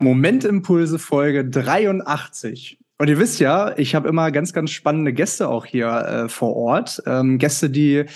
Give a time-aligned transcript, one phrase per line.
[0.00, 2.78] Momentimpulse Folge 83.
[2.98, 6.56] Und ihr wisst ja, ich habe immer ganz, ganz spannende Gäste auch hier äh, vor
[6.56, 7.02] Ort.
[7.06, 8.06] Ähm, Gäste, die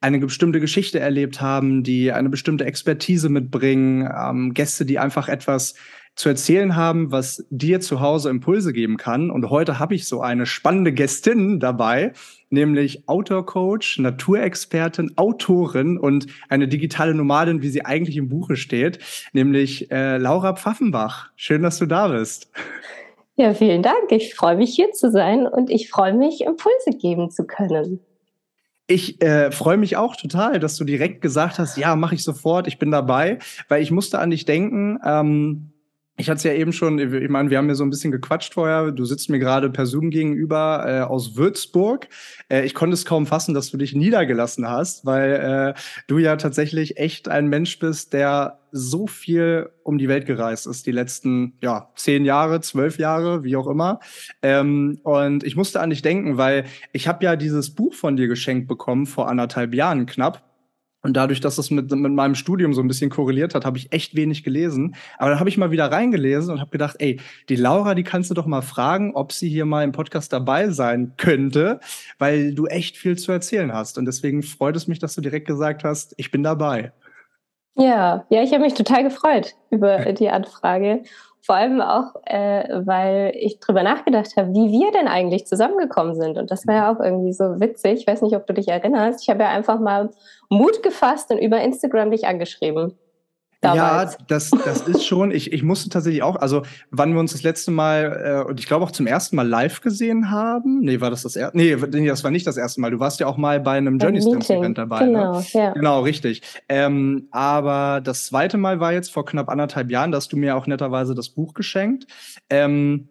[0.00, 5.74] eine bestimmte Geschichte erlebt haben, die eine bestimmte Expertise mitbringen, ähm, Gäste, die einfach etwas
[6.14, 9.30] zu erzählen haben, was dir zu Hause Impulse geben kann.
[9.30, 12.12] Und heute habe ich so eine spannende Gästin dabei,
[12.50, 18.98] nämlich Outdoor-Coach, Naturexpertin, Autorin und eine digitale Nomadin, wie sie eigentlich im Buche steht,
[19.32, 21.30] nämlich äh, Laura Pfaffenbach.
[21.36, 22.50] Schön, dass du da bist.
[23.36, 24.10] Ja, vielen Dank.
[24.10, 28.00] Ich freue mich hier zu sein und ich freue mich, Impulse geben zu können.
[28.86, 32.66] Ich äh, freue mich auch total, dass du direkt gesagt hast, ja, mache ich sofort,
[32.66, 34.98] ich bin dabei, weil ich musste an dich denken.
[35.04, 35.71] Ähm,
[36.18, 38.52] ich hatte es ja eben schon, ich meine, wir haben ja so ein bisschen gequatscht
[38.52, 38.92] vorher.
[38.92, 42.06] Du sitzt mir gerade per Zoom gegenüber äh, aus Würzburg.
[42.50, 46.36] Äh, ich konnte es kaum fassen, dass du dich niedergelassen hast, weil äh, du ja
[46.36, 51.54] tatsächlich echt ein Mensch bist, der so viel um die Welt gereist ist, die letzten
[51.62, 54.00] ja, zehn Jahre, zwölf Jahre, wie auch immer.
[54.42, 58.28] Ähm, und ich musste an dich denken, weil ich habe ja dieses Buch von dir
[58.28, 60.51] geschenkt bekommen vor anderthalb Jahren knapp.
[61.02, 63.92] Und dadurch, dass das mit, mit meinem Studium so ein bisschen korreliert hat, habe ich
[63.92, 64.94] echt wenig gelesen.
[65.18, 68.30] Aber dann habe ich mal wieder reingelesen und habe gedacht, ey, die Laura, die kannst
[68.30, 71.80] du doch mal fragen, ob sie hier mal im Podcast dabei sein könnte,
[72.18, 73.98] weil du echt viel zu erzählen hast.
[73.98, 76.92] Und deswegen freut es mich, dass du direkt gesagt hast, ich bin dabei.
[77.74, 81.02] Ja, ja, ich habe mich total gefreut über die Anfrage
[81.44, 86.38] vor allem auch, äh, weil ich drüber nachgedacht habe, wie wir denn eigentlich zusammengekommen sind.
[86.38, 88.00] Und das war ja auch irgendwie so witzig.
[88.00, 89.22] Ich weiß nicht, ob du dich erinnerst.
[89.22, 90.10] Ich habe ja einfach mal
[90.48, 92.96] Mut gefasst und über Instagram dich angeschrieben.
[93.62, 94.14] Damals.
[94.14, 95.30] Ja, das, das ist schon.
[95.30, 98.66] Ich, ich musste tatsächlich auch, also wann wir uns das letzte Mal äh, und ich
[98.66, 100.80] glaube auch zum ersten Mal live gesehen haben.
[100.80, 101.56] Nee, war das das erste?
[101.56, 102.90] Nee, das war nicht das erste Mal.
[102.90, 105.04] Du warst ja auch mal bei einem Journey Stamps Event dabei.
[105.04, 105.12] Ne?
[105.12, 105.44] Genau, ne?
[105.52, 105.72] ja.
[105.74, 106.42] Genau, richtig.
[106.68, 110.56] Ähm, aber das zweite Mal war jetzt vor knapp anderthalb Jahren, da hast du mir
[110.56, 112.08] auch netterweise das Buch geschenkt.
[112.50, 113.10] Ähm,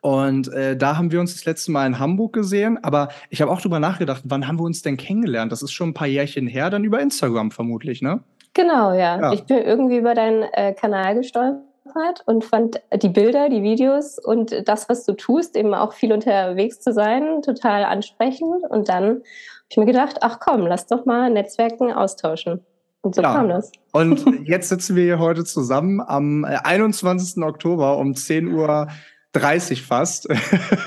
[0.00, 2.82] und äh, da haben wir uns das letzte Mal in Hamburg gesehen.
[2.82, 5.52] Aber ich habe auch drüber nachgedacht, wann haben wir uns denn kennengelernt?
[5.52, 8.24] Das ist schon ein paar Jährchen her, dann über Instagram vermutlich, ne?
[8.54, 9.20] Genau, ja.
[9.20, 9.32] ja.
[9.32, 14.66] Ich bin irgendwie über deinen äh, Kanal gestolpert und fand die Bilder, die Videos und
[14.66, 18.64] das, was du tust, eben auch viel unterwegs zu sein, total ansprechend.
[18.70, 19.22] Und dann habe
[19.68, 22.60] ich mir gedacht, ach komm, lass doch mal Netzwerken austauschen.
[23.02, 23.34] Und so ja.
[23.34, 23.70] kam das.
[23.92, 27.36] Und jetzt sitzen wir hier heute zusammen am 21.
[27.36, 28.88] Äh, Oktober um 10 Uhr
[29.32, 30.28] 30 fast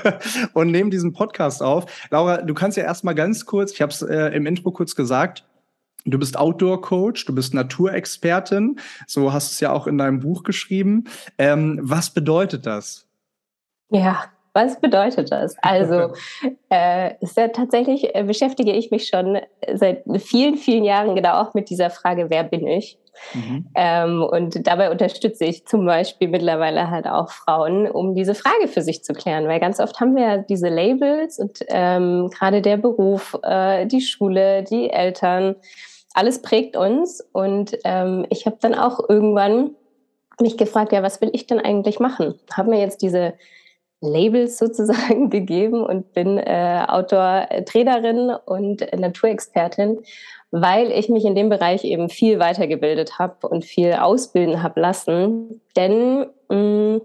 [0.54, 1.84] und nehmen diesen Podcast auf.
[2.10, 5.44] Laura, du kannst ja erstmal ganz kurz, ich habe es äh, im Intro kurz gesagt,
[6.10, 10.42] Du bist Outdoor-Coach, du bist Naturexpertin, so hast du es ja auch in deinem Buch
[10.42, 11.04] geschrieben.
[11.38, 13.06] Ähm, was bedeutet das?
[13.90, 14.24] Ja,
[14.54, 15.54] was bedeutet das?
[15.62, 16.12] Also,
[16.70, 19.38] äh, ja tatsächlich äh, beschäftige ich mich schon
[19.74, 22.98] seit vielen, vielen Jahren genau auch mit dieser Frage, wer bin ich?
[23.34, 23.66] Mhm.
[23.74, 28.82] Ähm, und dabei unterstütze ich zum Beispiel mittlerweile halt auch Frauen, um diese Frage für
[28.82, 32.76] sich zu klären, weil ganz oft haben wir ja diese Labels und ähm, gerade der
[32.76, 35.56] Beruf, äh, die Schule, die Eltern,
[36.14, 37.20] alles prägt uns.
[37.32, 39.74] Und ähm, ich habe dann auch irgendwann
[40.40, 42.34] mich gefragt, ja, was will ich denn eigentlich machen?
[42.52, 43.34] Habe mir jetzt diese
[44.00, 50.00] Labels sozusagen gegeben und bin äh, Outdoor-Trainerin und Naturexpertin,
[50.50, 55.60] weil ich mich in dem Bereich eben viel weitergebildet habe und viel ausbilden habe lassen.
[55.76, 57.00] Denn mh, mm,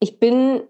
[0.00, 0.62] ich bin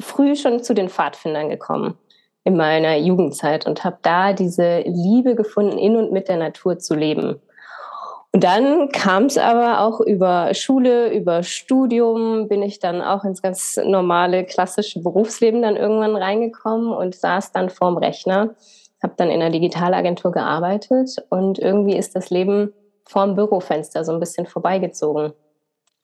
[0.00, 1.96] früh schon zu den Pfadfindern gekommen
[2.44, 6.94] in meiner Jugendzeit und habe da diese Liebe gefunden, in und mit der Natur zu
[6.94, 7.40] leben.
[8.34, 13.42] Und dann kam es aber auch über Schule, über Studium, bin ich dann auch ins
[13.42, 18.54] ganz normale, klassische Berufsleben dann irgendwann reingekommen und saß dann vorm Rechner,
[19.02, 22.72] habe dann in einer Digitalagentur gearbeitet und irgendwie ist das Leben
[23.04, 25.34] vorm Bürofenster so ein bisschen vorbeigezogen.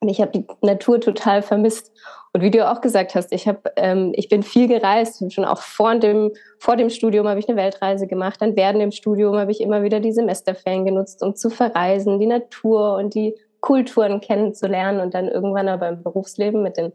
[0.00, 1.93] Und ich habe die Natur total vermisst.
[2.32, 5.32] Und wie du auch gesagt hast, ich, hab, ähm, ich bin viel gereist.
[5.32, 8.40] Schon auch vor dem, vor dem Studium habe ich eine Weltreise gemacht.
[8.40, 12.26] Dann während dem Studium habe ich immer wieder die Semesterferien genutzt, um zu verreisen, die
[12.26, 15.00] Natur und die Kulturen kennenzulernen.
[15.00, 16.92] Und dann irgendwann aber im Berufsleben mit den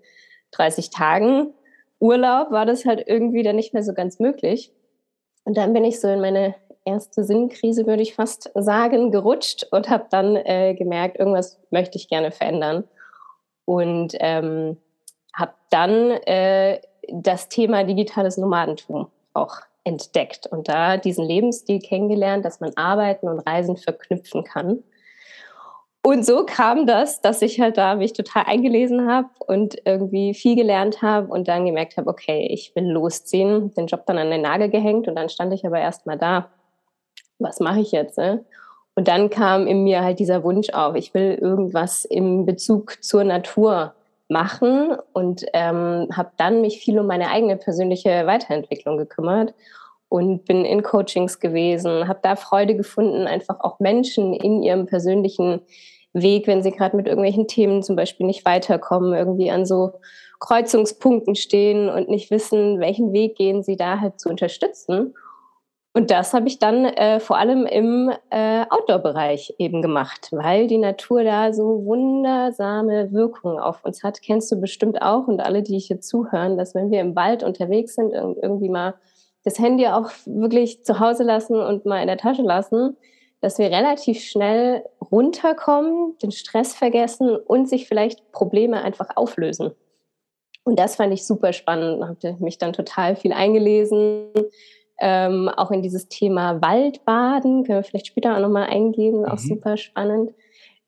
[0.51, 1.53] 30 Tagen
[2.03, 4.74] Urlaub war das halt irgendwie dann nicht mehr so ganz möglich.
[5.45, 6.53] Und dann bin ich so in meine
[6.83, 12.09] erste Sinnkrise, würde ich fast sagen, gerutscht und habe dann äh, gemerkt, irgendwas möchte ich
[12.09, 12.83] gerne verändern.
[13.63, 14.77] Und ähm,
[15.33, 22.59] habe dann äh, das Thema digitales Nomadentum auch entdeckt und da diesen Lebensstil kennengelernt, dass
[22.59, 24.83] man Arbeiten und Reisen verknüpfen kann.
[26.06, 30.56] Und so kam das, dass ich halt da mich total eingelesen habe und irgendwie viel
[30.56, 34.41] gelernt habe und dann gemerkt habe, okay, ich will losziehen, den Job dann an den
[34.41, 36.50] Nagel gehängt und dann stand ich aber erst mal da
[37.44, 38.18] was mache ich jetzt?
[38.18, 38.44] Ne?
[38.95, 43.24] Und dann kam in mir halt dieser Wunsch auf, ich will irgendwas im Bezug zur
[43.24, 43.94] Natur
[44.30, 49.54] machen und ähm, habe dann mich viel um meine eigene persönliche Weiterentwicklung gekümmert
[50.10, 55.62] und bin in Coachings gewesen, habe da Freude gefunden, einfach auch Menschen in ihrem persönlichen
[56.14, 59.94] Weg, wenn sie gerade mit irgendwelchen Themen zum Beispiel nicht weiterkommen, irgendwie an so
[60.40, 65.16] Kreuzungspunkten stehen und nicht wissen, welchen Weg gehen sie da halt zu unterstützen.
[65.95, 70.80] Und das habe ich dann äh, vor allem im äh, Outdoor-Bereich eben gemacht, weil die
[70.80, 74.24] Natur da so wundersame Wirkungen auf uns hat.
[74.24, 77.94] Kennst du bestimmt auch und alle, die hier zuhören, dass wenn wir im Wald unterwegs
[77.94, 78.95] sind und irgendwie mal
[79.44, 82.98] das Handy auch wirklich zu Hause lassen und mal in der Tasche lassen,
[83.42, 89.74] dass wir relativ schnell runterkommen, den Stress vergessen und sich vielleicht Probleme einfach auflösen.
[90.63, 94.30] Und das fand ich super spannend, habe mich dann total viel eingelesen,
[95.00, 99.25] ähm, auch in dieses Thema Waldbaden, können wir vielleicht später auch nochmal eingehen, mhm.
[99.25, 100.31] auch super spannend.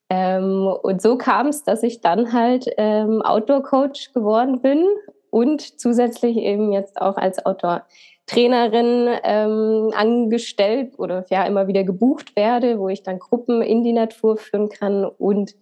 [0.10, 4.86] Ähm, und so kam es, dass ich dann halt ähm, Outdoor-Coach geworden bin
[5.32, 12.80] und zusätzlich eben jetzt auch als Outdoor-Trainerin ähm, angestellt oder ja immer wieder gebucht werde,
[12.80, 15.56] wo ich dann Gruppen in die Natur führen kann und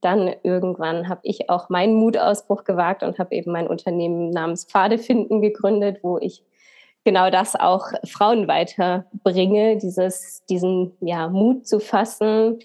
[0.00, 4.96] dann irgendwann habe ich auch meinen Mutausbruch gewagt und habe eben mein Unternehmen namens Pfade
[4.96, 6.42] finden gegründet, wo ich
[7.04, 12.58] genau das auch Frauen weiterbringe, dieses, diesen ja, Mut zu fassen,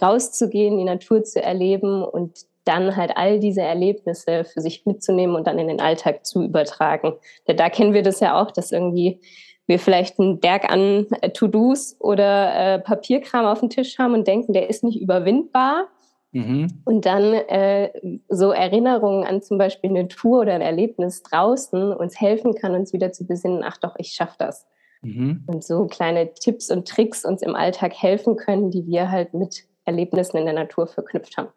[0.00, 5.46] rauszugehen, die Natur zu erleben und dann halt all diese Erlebnisse für sich mitzunehmen und
[5.46, 7.12] dann in den Alltag zu übertragen.
[7.46, 9.20] Denn da kennen wir das ja auch, dass irgendwie
[9.66, 14.52] wir vielleicht einen Berg an To-Dos oder äh, Papierkram auf dem Tisch haben und denken,
[14.52, 15.88] der ist nicht überwindbar.
[16.34, 16.66] Mhm.
[16.84, 17.90] Und dann äh,
[18.28, 22.92] so Erinnerungen an zum Beispiel eine Tour oder ein Erlebnis draußen uns helfen kann, uns
[22.92, 24.66] wieder zu besinnen, ach doch, ich schaffe das.
[25.02, 25.44] Mhm.
[25.46, 29.64] Und so kleine Tipps und Tricks uns im Alltag helfen können, die wir halt mit
[29.84, 31.50] Erlebnissen in der Natur verknüpft haben.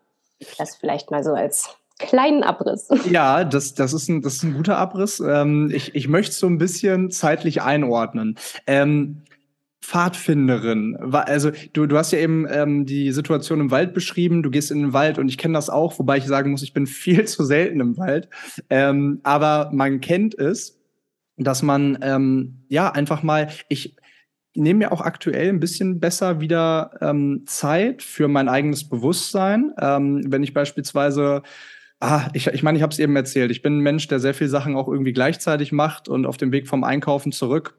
[0.59, 2.88] Das vielleicht mal so als kleinen Abriss.
[3.09, 5.19] Ja, das, das, ist, ein, das ist ein guter Abriss.
[5.19, 8.38] Ähm, ich, ich möchte es so ein bisschen zeitlich einordnen.
[8.68, 9.23] Ähm,
[9.87, 10.97] Pfadfinderin?
[11.13, 14.43] Also du, du hast ja eben ähm, die Situation im Wald beschrieben.
[14.43, 16.73] Du gehst in den Wald und ich kenne das auch, wobei ich sagen muss, ich
[16.73, 18.27] bin viel zu selten im Wald.
[18.69, 20.77] Ähm, aber man kennt es,
[21.37, 23.95] dass man ähm, ja einfach mal, ich
[24.55, 29.71] nehme mir auch aktuell ein bisschen besser wieder ähm, Zeit für mein eigenes Bewusstsein.
[29.79, 31.43] Ähm, wenn ich beispielsweise
[31.99, 33.49] Ah, ich, ich meine, ich habe es eben erzählt.
[33.49, 36.51] Ich bin ein Mensch, der sehr viele Sachen auch irgendwie gleichzeitig macht und auf dem
[36.51, 37.73] Weg vom Einkaufen zurück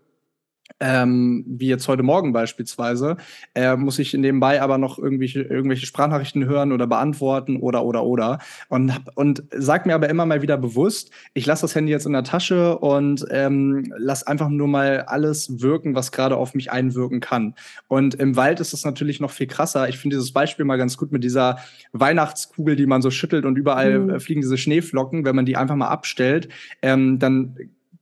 [0.80, 3.16] ähm, wie jetzt heute Morgen beispielsweise,
[3.54, 8.38] äh, muss ich nebenbei aber noch irgendwelche, irgendwelche Sprachnachrichten hören oder beantworten oder oder oder
[8.68, 12.12] und und sag mir aber immer mal wieder bewusst, ich lasse das Handy jetzt in
[12.12, 17.20] der Tasche und ähm, lass einfach nur mal alles wirken, was gerade auf mich einwirken
[17.20, 17.54] kann.
[17.88, 19.88] Und im Wald ist es natürlich noch viel krasser.
[19.88, 21.58] Ich finde dieses Beispiel mal ganz gut mit dieser
[21.92, 24.20] Weihnachtskugel, die man so schüttelt und überall mhm.
[24.20, 25.24] fliegen diese Schneeflocken.
[25.24, 26.48] Wenn man die einfach mal abstellt,
[26.82, 27.56] ähm, dann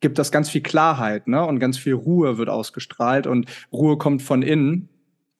[0.06, 1.44] gibt das ganz viel Klarheit, ne?
[1.44, 4.88] Und ganz viel Ruhe wird ausgestrahlt und Ruhe kommt von innen.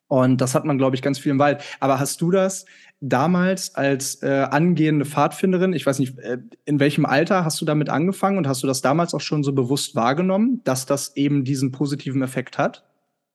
[0.09, 1.63] Und das hat man, glaube ich, ganz viel im Wald.
[1.79, 2.67] Aber hast du das
[3.01, 7.91] damals als äh, angehende Pfadfinderin, ich weiß nicht, äh, in welchem Alter hast du damit
[7.91, 11.71] angefangen und hast du das damals auch schon so bewusst wahrgenommen, dass das eben diesen
[11.71, 12.83] positiven Effekt hat?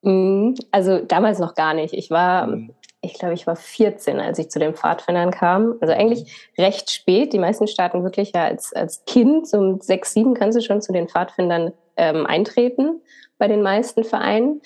[0.01, 0.55] Mhm.
[0.71, 1.93] Also damals noch gar nicht.
[1.93, 2.71] Ich war mhm
[3.01, 5.75] ich glaube, ich war 14, als ich zu den Pfadfindern kam.
[5.81, 7.33] Also eigentlich recht spät.
[7.33, 10.81] Die meisten starten wirklich ja als, als Kind, so um sechs, sieben kannst du schon
[10.81, 13.01] zu den Pfadfindern ähm, eintreten,
[13.39, 14.62] bei den meisten Vereinen.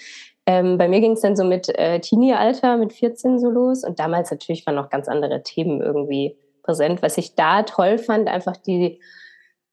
[0.46, 3.86] Ähm, bei mir ging es dann so mit äh, Teenie-Alter, mit 14 so los.
[3.86, 7.02] Und damals natürlich waren noch ganz andere Themen irgendwie präsent.
[7.02, 9.00] Was ich da toll fand, einfach die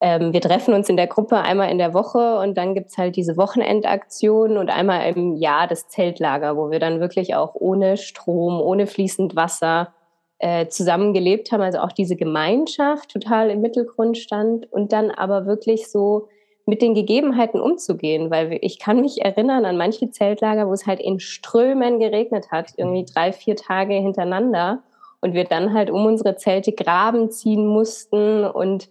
[0.05, 3.15] ähm, wir treffen uns in der Gruppe einmal in der Woche und dann gibt's halt
[3.15, 8.61] diese Wochenendaktion und einmal im Jahr das Zeltlager, wo wir dann wirklich auch ohne Strom,
[8.61, 9.95] ohne fließend Wasser
[10.41, 11.61] äh, zusammen gelebt haben.
[11.63, 16.27] Also auch diese Gemeinschaft total im Mittelgrund stand und dann aber wirklich so
[16.67, 20.99] mit den Gegebenheiten umzugehen, weil ich kann mich erinnern an manche Zeltlager, wo es halt
[20.99, 24.83] in Strömen geregnet hat, irgendwie drei, vier Tage hintereinander
[25.21, 28.89] und wir dann halt um unsere Zelte Graben ziehen mussten und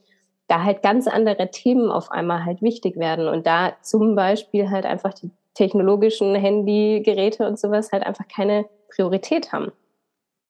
[0.52, 4.86] da halt ganz andere Themen auf einmal halt wichtig werden und da zum Beispiel halt
[4.86, 9.72] einfach die technologischen Handygeräte und sowas halt einfach keine Priorität haben.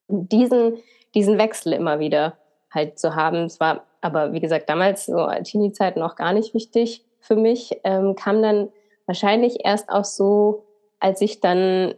[0.07, 0.79] Diesen,
[1.13, 2.37] diesen Wechsel immer wieder
[2.71, 7.05] halt zu haben, es war aber wie gesagt damals so Teenie-Zeiten auch gar nicht wichtig
[7.19, 8.69] für mich, ähm, kam dann
[9.05, 10.63] wahrscheinlich erst auch so,
[10.99, 11.93] als ich dann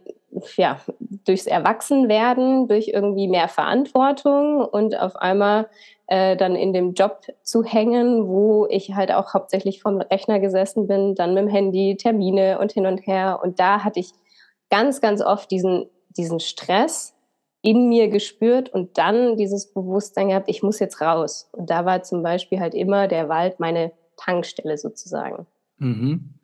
[0.56, 0.80] ja,
[1.26, 5.68] durchs Erwachsenwerden, durch irgendwie mehr Verantwortung und auf einmal
[6.06, 10.86] äh, dann in dem Job zu hängen, wo ich halt auch hauptsächlich vom Rechner gesessen
[10.86, 13.40] bin, dann mit dem Handy, Termine und hin und her.
[13.42, 14.12] Und da hatte ich
[14.70, 15.86] ganz, ganz oft diesen,
[16.16, 17.14] diesen Stress,
[17.64, 21.48] in mir gespürt und dann dieses Bewusstsein gehabt, ich muss jetzt raus.
[21.52, 25.46] Und da war zum Beispiel halt immer der Wald meine Tankstelle sozusagen.
[25.78, 26.34] Mhm.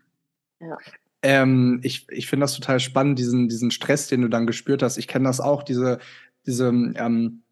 [0.60, 0.78] Ja.
[1.22, 4.96] Ähm, ich ich finde das total spannend, diesen, diesen Stress, den du dann gespürt hast.
[4.96, 5.98] Ich kenne das auch, diese,
[6.46, 7.42] diese ähm,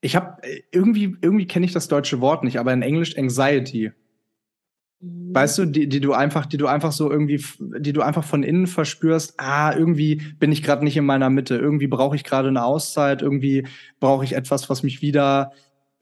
[0.00, 3.92] ich habe irgendwie, irgendwie kenne ich das deutsche Wort nicht, aber in Englisch Anxiety.
[5.00, 7.44] Weißt du, die, die du einfach, die du einfach so irgendwie,
[7.78, 11.56] die du einfach von innen verspürst, ah, irgendwie bin ich gerade nicht in meiner Mitte,
[11.56, 13.66] irgendwie brauche ich gerade eine Auszeit, irgendwie
[14.00, 15.52] brauche ich etwas, was mich wieder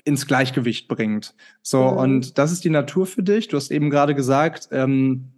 [0.05, 1.35] ins Gleichgewicht bringt.
[1.63, 1.97] So, mhm.
[1.97, 3.49] und das ist die Natur für dich.
[3.49, 5.31] Du hast eben gerade gesagt, ähm,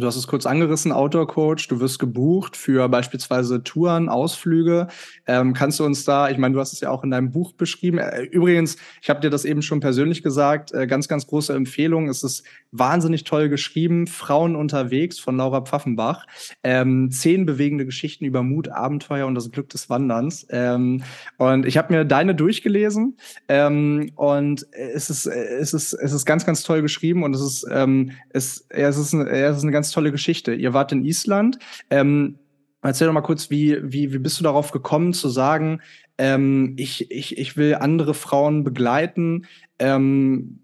[0.00, 4.88] Du hast es kurz angerissen, Outdoor-Coach, du wirst gebucht für beispielsweise Touren, Ausflüge.
[5.26, 7.52] Ähm, kannst du uns da, ich meine, du hast es ja auch in deinem Buch
[7.52, 7.98] beschrieben.
[7.98, 12.08] Äh, übrigens, ich habe dir das eben schon persönlich gesagt, äh, ganz, ganz große Empfehlung.
[12.08, 12.44] Es ist
[12.78, 16.26] wahnsinnig toll geschrieben, Frauen unterwegs von Laura Pfaffenbach.
[16.62, 20.46] Ähm, zehn bewegende Geschichten über Mut, Abenteuer und das Glück des Wanderns.
[20.50, 21.02] Ähm,
[21.38, 23.16] und ich habe mir deine durchgelesen
[23.48, 27.66] ähm, und es ist, es, ist, es ist ganz, ganz toll geschrieben und es ist,
[27.70, 30.54] ähm, es, es ist, eine, es ist eine ganz tolle Geschichte.
[30.54, 31.58] Ihr wart in Island.
[31.90, 32.38] Ähm,
[32.82, 35.80] erzähl doch mal kurz, wie, wie, wie bist du darauf gekommen zu sagen,
[36.18, 39.46] ähm, ich, ich, ich will andere Frauen begleiten,
[39.78, 40.60] ähm,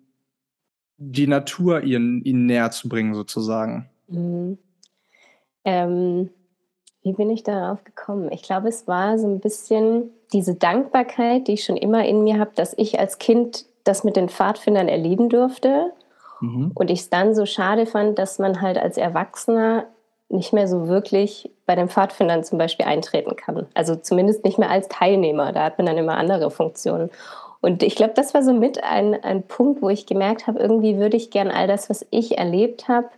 [1.10, 3.88] die Natur ihnen, ihnen näher zu bringen, sozusagen?
[4.08, 4.58] Mhm.
[5.64, 6.30] Ähm,
[7.02, 8.30] wie bin ich darauf gekommen?
[8.32, 12.38] Ich glaube, es war so ein bisschen diese Dankbarkeit, die ich schon immer in mir
[12.38, 15.92] habe, dass ich als Kind das mit den Pfadfindern erleben durfte
[16.42, 16.72] Mhm.
[16.74, 19.86] Und ich es dann so schade fand, dass man halt als Erwachsener
[20.28, 23.66] nicht mehr so wirklich bei den Pfadfindern zum Beispiel eintreten kann.
[23.74, 25.52] Also zumindest nicht mehr als Teilnehmer.
[25.52, 27.10] Da hat man dann immer andere Funktionen.
[27.62, 30.98] Und ich glaube, das war so mit ein, ein Punkt, wo ich gemerkt habe, irgendwie
[30.98, 33.08] würde ich gern all das, was ich erlebt habe,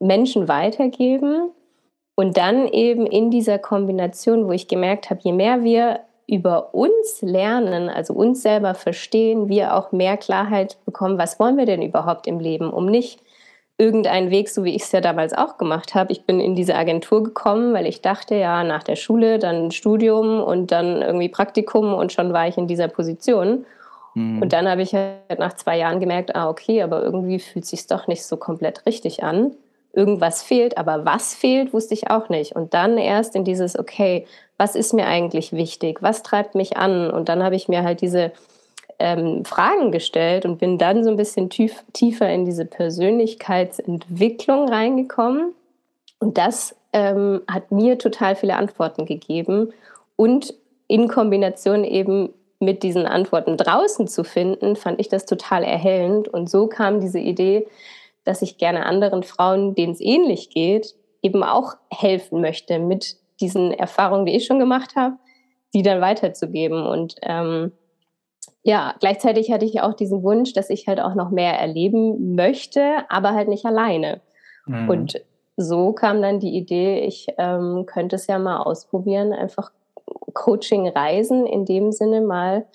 [0.00, 1.50] Menschen weitergeben.
[2.16, 7.22] Und dann eben in dieser Kombination, wo ich gemerkt habe, je mehr wir über uns
[7.22, 12.26] lernen, also uns selber verstehen, wir auch mehr Klarheit bekommen, was wollen wir denn überhaupt
[12.26, 13.20] im Leben, um nicht
[13.78, 16.12] irgendeinen Weg, so wie ich es ja damals auch gemacht habe.
[16.12, 20.42] Ich bin in diese Agentur gekommen, weil ich dachte, ja, nach der Schule dann Studium
[20.42, 23.66] und dann irgendwie Praktikum und schon war ich in dieser Position.
[24.14, 24.40] Mhm.
[24.40, 27.70] Und dann habe ich halt nach zwei Jahren gemerkt, ah, okay, aber irgendwie fühlt es
[27.70, 29.52] sich doch nicht so komplett richtig an.
[29.92, 32.56] Irgendwas fehlt, aber was fehlt, wusste ich auch nicht.
[32.56, 37.10] Und dann erst in dieses, okay, was ist mir eigentlich wichtig, was treibt mich an.
[37.10, 38.32] Und dann habe ich mir halt diese
[38.98, 45.54] ähm, Fragen gestellt und bin dann so ein bisschen tief, tiefer in diese Persönlichkeitsentwicklung reingekommen.
[46.18, 49.72] Und das ähm, hat mir total viele Antworten gegeben
[50.16, 50.54] und
[50.88, 56.28] in Kombination eben mit diesen Antworten draußen zu finden, fand ich das total erhellend.
[56.28, 57.66] Und so kam diese Idee,
[58.24, 63.72] dass ich gerne anderen Frauen, denen es ähnlich geht, eben auch helfen möchte mit diesen
[63.72, 65.16] Erfahrungen, die ich schon gemacht habe,
[65.74, 66.86] die dann weiterzugeben.
[66.86, 67.72] Und ähm,
[68.62, 73.04] ja, gleichzeitig hatte ich auch diesen Wunsch, dass ich halt auch noch mehr erleben möchte,
[73.08, 74.20] aber halt nicht alleine.
[74.66, 74.88] Mhm.
[74.88, 75.24] Und
[75.56, 79.70] so kam dann die Idee, ich ähm, könnte es ja mal ausprobieren, einfach
[80.34, 82.66] Coaching-Reisen in dem Sinne mal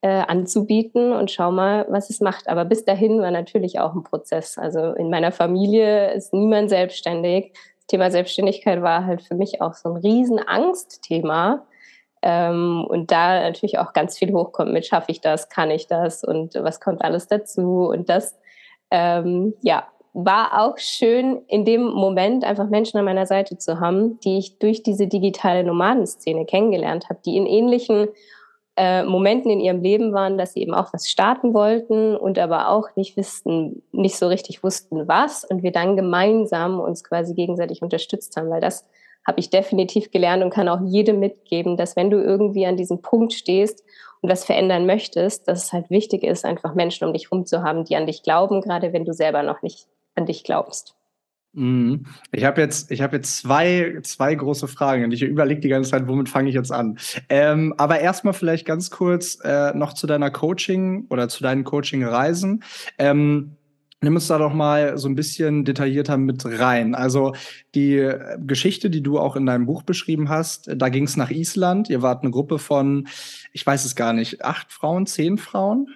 [0.00, 2.48] äh, anzubieten und schau mal, was es macht.
[2.48, 4.58] Aber bis dahin war natürlich auch ein Prozess.
[4.58, 7.52] Also in meiner Familie ist niemand selbstständig.
[7.86, 11.66] Thema Selbstständigkeit war halt für mich auch so ein Riesenangstthema.
[12.22, 16.22] Ähm, und da natürlich auch ganz viel hochkommt mit, schaffe ich das, kann ich das
[16.22, 17.88] und was kommt alles dazu.
[17.88, 18.38] Und das,
[18.90, 24.20] ähm, ja, war auch schön, in dem Moment einfach Menschen an meiner Seite zu haben,
[24.20, 28.08] die ich durch diese digitale Nomadenszene kennengelernt habe, die in ähnlichen
[28.76, 32.68] äh, Momenten in ihrem Leben waren, dass sie eben auch was starten wollten und aber
[32.68, 37.82] auch nicht wussten, nicht so richtig wussten, was und wir dann gemeinsam uns quasi gegenseitig
[37.82, 38.86] unterstützt haben, weil das
[39.26, 43.02] habe ich definitiv gelernt und kann auch jedem mitgeben, dass wenn du irgendwie an diesem
[43.02, 43.84] Punkt stehst
[44.20, 47.62] und was verändern möchtest, dass es halt wichtig ist, einfach Menschen um dich herum zu
[47.62, 50.94] haben, die an dich glauben, gerade wenn du selber noch nicht an dich glaubst.
[51.54, 52.06] Mhm.
[52.30, 55.90] Ich habe jetzt, ich habe jetzt zwei, zwei große Fragen und ich überlege die ganze
[55.90, 56.98] Zeit, womit fange ich jetzt an.
[57.28, 62.64] Ähm, aber erstmal vielleicht ganz kurz äh, noch zu deiner Coaching oder zu deinen Coaching-Reisen.
[62.98, 63.56] Ähm,
[64.02, 66.96] Nimm uns da doch mal so ein bisschen detaillierter mit rein.
[66.96, 67.34] Also
[67.74, 71.88] die Geschichte, die du auch in deinem Buch beschrieben hast, da ging es nach Island.
[71.88, 73.06] Ihr wart eine Gruppe von,
[73.52, 75.88] ich weiß es gar nicht, acht Frauen, zehn Frauen?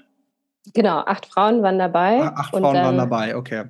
[0.72, 2.22] Genau, acht Frauen waren dabei.
[2.22, 3.64] Ah, acht Frauen waren dabei, okay.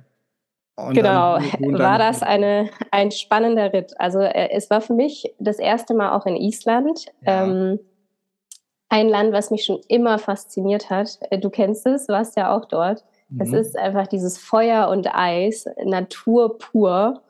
[0.75, 1.39] Und genau,
[1.79, 3.99] war das eine, ein spannender Ritt.
[3.99, 7.07] Also äh, es war für mich das erste Mal auch in Island.
[7.25, 7.45] Ja.
[7.45, 7.79] Ähm,
[8.89, 11.17] ein Land, was mich schon immer fasziniert hat.
[11.31, 13.03] Äh, du kennst es, warst ja auch dort.
[13.29, 13.41] Mhm.
[13.41, 17.21] Es ist einfach dieses Feuer und Eis, Natur pur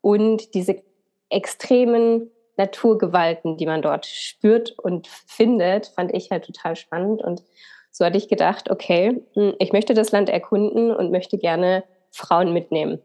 [0.00, 0.82] und diese
[1.30, 7.22] extremen Naturgewalten, die man dort spürt und findet, fand ich halt total spannend.
[7.22, 7.42] Und
[7.90, 12.52] so hatte ich gedacht, okay, hm, ich möchte das Land erkunden und möchte gerne Frauen
[12.52, 13.00] mitnehmen.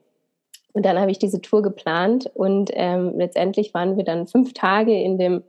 [0.73, 4.93] Und dann habe ich diese Tour geplant und ähm, letztendlich waren wir dann fünf Tage
[4.93, 5.43] in dem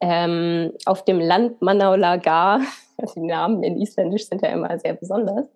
[0.00, 2.60] ähm, auf dem Land Manaulagar,
[2.98, 5.46] also die Namen in Isländisch sind ja immer sehr besonders,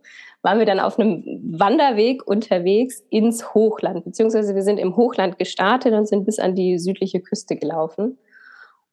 [0.47, 1.25] waren wir dann auf einem
[1.59, 6.79] Wanderweg unterwegs ins Hochland, beziehungsweise wir sind im Hochland gestartet und sind bis an die
[6.79, 8.17] südliche Küste gelaufen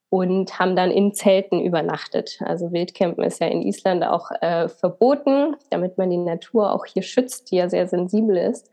[0.10, 2.40] und haben dann in Zelten übernachtet.
[2.44, 7.04] Also Wildcampen ist ja in Island auch äh, verboten, damit man die Natur auch hier
[7.04, 8.72] schützt, die ja sehr sensibel ist.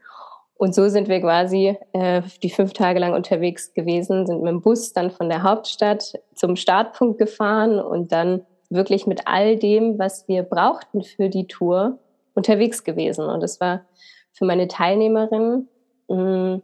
[0.54, 4.62] Und so sind wir quasi äh, die fünf Tage lang unterwegs gewesen, sind mit dem
[4.62, 10.26] Bus dann von der Hauptstadt zum Startpunkt gefahren und dann wirklich mit all dem, was
[10.28, 11.99] wir brauchten für die Tour,
[12.40, 13.26] unterwegs gewesen.
[13.26, 13.85] Und es war
[14.32, 15.68] für meine Teilnehmerinnen,
[16.09, 16.61] mh,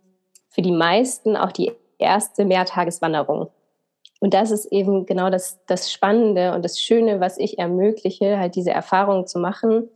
[0.49, 3.51] für die meisten auch die erste Mehrtageswanderung.
[4.21, 8.57] Und das ist eben genau das, das Spannende und das Schöne, was ich ermögliche, halt
[8.57, 9.91] diese Erfahrung zu machen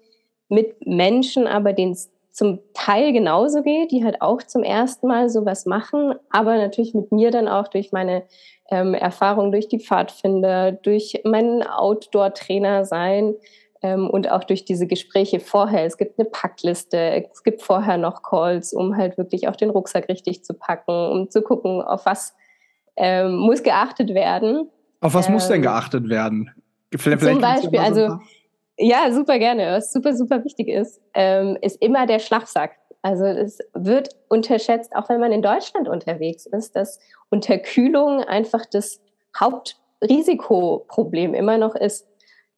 [0.49, 5.31] mit Menschen, aber denen es zum Teil genauso geht, die halt auch zum ersten Mal
[5.31, 8.23] sowas machen, aber natürlich mit mir dann auch durch meine
[8.71, 13.35] ähm, Erfahrung durch die Pfadfinder, durch meinen Outdoor-Trainer sein
[13.83, 15.87] und auch durch diese Gespräche vorher.
[15.87, 20.09] Es gibt eine Packliste, es gibt vorher noch Calls, um halt wirklich auch den Rucksack
[20.09, 22.35] richtig zu packen, um zu gucken, auf was
[22.97, 24.69] ähm, muss geachtet werden.
[25.01, 26.51] Auf was muss denn ähm, geachtet werden?
[26.95, 28.19] Vielleicht, zum Beispiel, also
[28.77, 29.73] ja, super gerne.
[29.73, 32.73] Was super, super wichtig ist, ähm, ist immer der Schlafsack.
[33.03, 36.99] Also es wird unterschätzt, auch wenn man in Deutschland unterwegs ist, dass
[37.31, 39.01] Unterkühlung einfach das
[39.39, 42.07] Hauptrisikoproblem immer noch ist,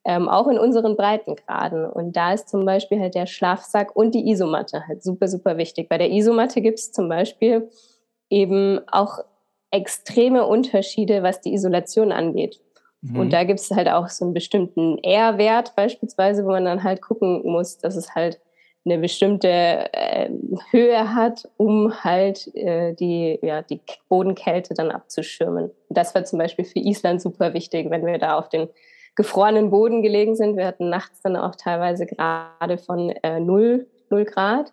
[0.04, 1.86] ähm, auch in unseren Breitengraden.
[1.86, 5.88] Und da ist zum Beispiel halt der Schlafsack und die Isomatte halt super, super wichtig.
[5.88, 7.70] Bei der Isomatte gibt es zum Beispiel
[8.30, 9.18] eben auch
[9.70, 12.60] extreme Unterschiede, was die Isolation angeht.
[13.00, 13.18] Mhm.
[13.18, 17.00] Und da gibt es halt auch so einen bestimmten R-Wert beispielsweise, wo man dann halt
[17.00, 18.40] gucken muss, dass es halt
[18.84, 20.28] eine bestimmte äh,
[20.72, 25.66] Höhe hat, um halt äh, die, ja, die Bodenkälte dann abzuschirmen.
[25.88, 28.68] Und das war zum Beispiel für Island super wichtig, wenn wir da auf den
[29.14, 30.56] gefrorenen Boden gelegen sind.
[30.56, 34.72] Wir hatten nachts dann auch teilweise gerade von äh, 0, 0 Grad.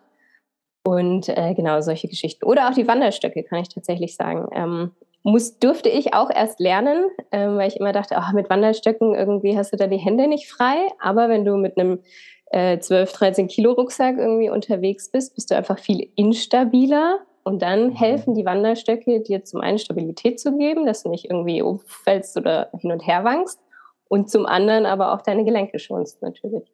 [0.82, 2.46] Und äh, genau solche Geschichten.
[2.46, 4.48] Oder auch die Wanderstöcke, kann ich tatsächlich sagen.
[4.54, 9.14] Ähm, muss, durfte ich auch erst lernen, ähm, weil ich immer dachte, oh, mit Wanderstöcken
[9.14, 10.88] irgendwie hast du da die Hände nicht frei.
[10.98, 12.00] Aber wenn du mit einem
[12.46, 17.20] äh, 12, 13 Kilo Rucksack irgendwie unterwegs bist, bist du einfach viel instabiler.
[17.42, 17.96] Und dann mhm.
[17.96, 22.70] helfen die Wanderstöcke dir zum einen Stabilität zu geben, dass du nicht irgendwie umfällst oder
[22.78, 23.60] hin und her wankst.
[24.10, 26.64] Und zum anderen aber auch deine Gelenke schonst natürlich.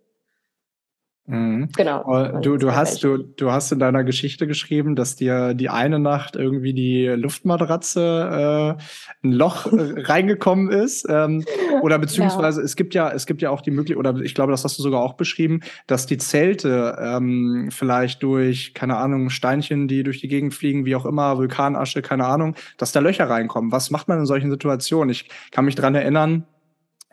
[1.26, 1.68] Mhm.
[1.76, 2.40] Genau.
[2.40, 6.34] Du, du, hast, du, du hast in deiner Geschichte geschrieben, dass dir die eine Nacht
[6.34, 11.04] irgendwie die Luftmatratze äh, ein Loch äh, reingekommen ist.
[11.10, 11.44] Ähm,
[11.82, 12.64] oder beziehungsweise ja.
[12.64, 14.82] es gibt ja, es gibt ja auch die Möglichkeit, oder ich glaube, das hast du
[14.82, 20.28] sogar auch beschrieben, dass die Zelte ähm, vielleicht durch, keine Ahnung, Steinchen, die durch die
[20.28, 23.72] Gegend fliegen, wie auch immer, Vulkanasche, keine Ahnung, dass da Löcher reinkommen.
[23.72, 25.10] Was macht man in solchen Situationen?
[25.10, 26.46] Ich kann mich dran erinnern,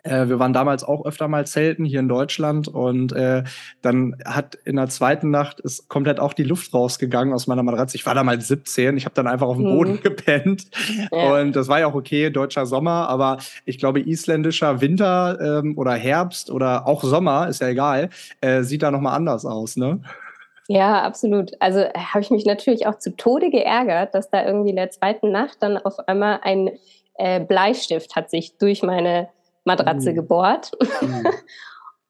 [0.04, 3.42] äh, wir waren damals auch öfter mal zelten hier in Deutschland und äh,
[3.82, 7.96] dann hat in der zweiten Nacht ist komplett auch die Luft rausgegangen aus meiner Matratze.
[7.96, 10.00] Ich war damals 17, ich habe dann einfach auf dem Boden mhm.
[10.02, 10.66] gepennt
[11.10, 11.40] ja.
[11.40, 15.92] und das war ja auch okay, deutscher Sommer, aber ich glaube isländischer Winter ähm, oder
[15.92, 20.00] Herbst oder auch Sommer, ist ja egal, äh, sieht da nochmal anders aus, ne?
[20.68, 21.52] Ja, absolut.
[21.60, 24.90] Also äh, habe ich mich natürlich auch zu Tode geärgert, dass da irgendwie in der
[24.90, 26.70] zweiten Nacht dann auf einmal ein
[27.16, 29.28] äh, Bleistift hat sich durch meine
[29.64, 30.14] Matratze mhm.
[30.14, 30.72] gebohrt.
[31.00, 31.26] Mhm.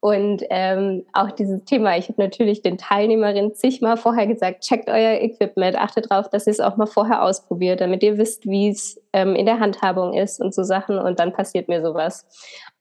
[0.04, 5.22] Und ähm, auch dieses Thema, ich habe natürlich den Teilnehmerinnen zigmal vorher gesagt, checkt euer
[5.22, 9.00] Equipment, achtet darauf, dass ihr es auch mal vorher ausprobiert, damit ihr wisst, wie es
[9.14, 12.26] ähm, in der Handhabung ist und so Sachen und dann passiert mir sowas.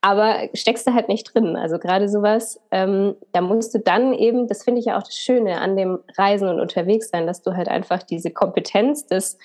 [0.02, 1.56] Aber steckst du halt nicht drin.
[1.56, 5.16] Also gerade sowas, ähm, da musst du dann eben, das finde ich ja auch das
[5.16, 9.38] Schöne an dem Reisen und unterwegs sein, dass du halt einfach diese Kompetenz des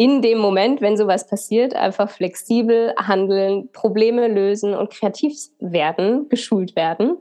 [0.00, 6.76] in dem Moment, wenn sowas passiert, einfach flexibel handeln, Probleme lösen und kreativ werden, geschult
[6.76, 7.18] werden.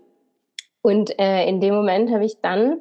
[0.83, 2.77] Und äh, in dem Moment habe ich dann,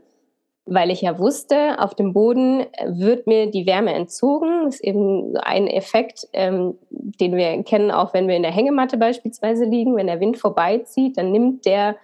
[0.67, 4.67] weil ich ja wusste, auf dem Boden wird mir die Wärme entzogen.
[4.67, 8.99] Das ist eben ein Effekt, ähm, den wir kennen, auch wenn wir in der Hängematte
[8.99, 9.97] beispielsweise liegen.
[9.97, 11.97] Wenn der Wind vorbeizieht, dann nimmt der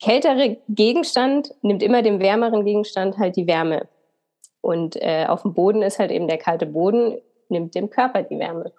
[0.00, 3.88] kältere Gegenstand, nimmt immer dem wärmeren Gegenstand halt die Wärme.
[4.60, 7.18] Und äh, auf dem Boden ist halt eben der kalte Boden
[7.50, 8.72] nimmt dem Körper die Wärme.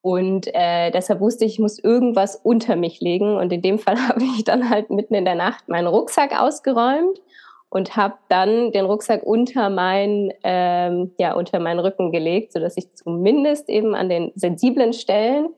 [0.00, 3.36] Und äh, deshalb wusste ich, ich muss irgendwas unter mich legen.
[3.36, 7.20] Und in dem Fall habe ich dann halt mitten in der Nacht meinen Rucksack ausgeräumt
[7.70, 12.94] und habe dann den Rucksack unter mein, ähm, ja, unter meinen Rücken gelegt, sodass ich
[12.94, 15.48] zumindest eben an den sensiblen Stellen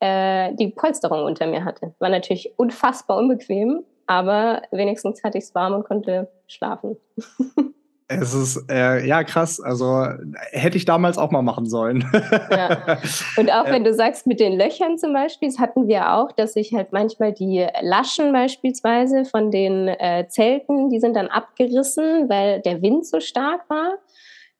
[0.00, 1.94] äh, die Polsterung unter mir hatte.
[2.00, 6.96] War natürlich unfassbar unbequem, aber wenigstens hatte ich es warm und konnte schlafen.
[8.20, 9.60] Es ist äh, ja krass.
[9.60, 10.06] Also
[10.50, 12.04] hätte ich damals auch mal machen sollen.
[12.50, 12.98] ja.
[13.36, 16.54] Und auch wenn du sagst mit den Löchern zum Beispiel, das hatten wir auch, dass
[16.54, 22.60] sich halt manchmal die Laschen beispielsweise von den äh, Zelten, die sind dann abgerissen, weil
[22.60, 23.98] der Wind so stark war.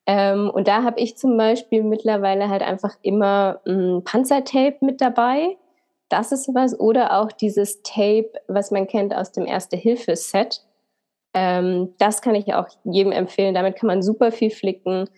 [0.06, 5.56] Ähm, und da habe ich zum Beispiel mittlerweile halt einfach immer ein Panzertape mit dabei.
[6.08, 6.78] Das ist was.
[6.78, 10.62] Oder auch dieses Tape, was man kennt aus dem Erste-Hilfe-Set
[11.34, 13.54] ähm, das kann ich auch jedem empfehlen.
[13.54, 15.08] Damit kann man super viel flicken.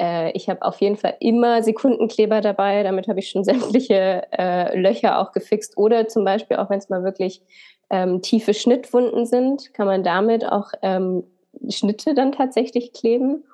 [0.00, 2.82] Äh, ich habe auf jeden Fall immer Sekundenkleber dabei.
[2.82, 5.76] Damit habe ich schon sämtliche äh, Löcher auch gefixt.
[5.76, 7.42] Oder zum Beispiel auch, wenn es mal wirklich
[7.90, 11.24] ähm, tiefe Schnittwunden sind, kann man damit auch ähm,
[11.68, 13.44] Schnitte dann tatsächlich kleben.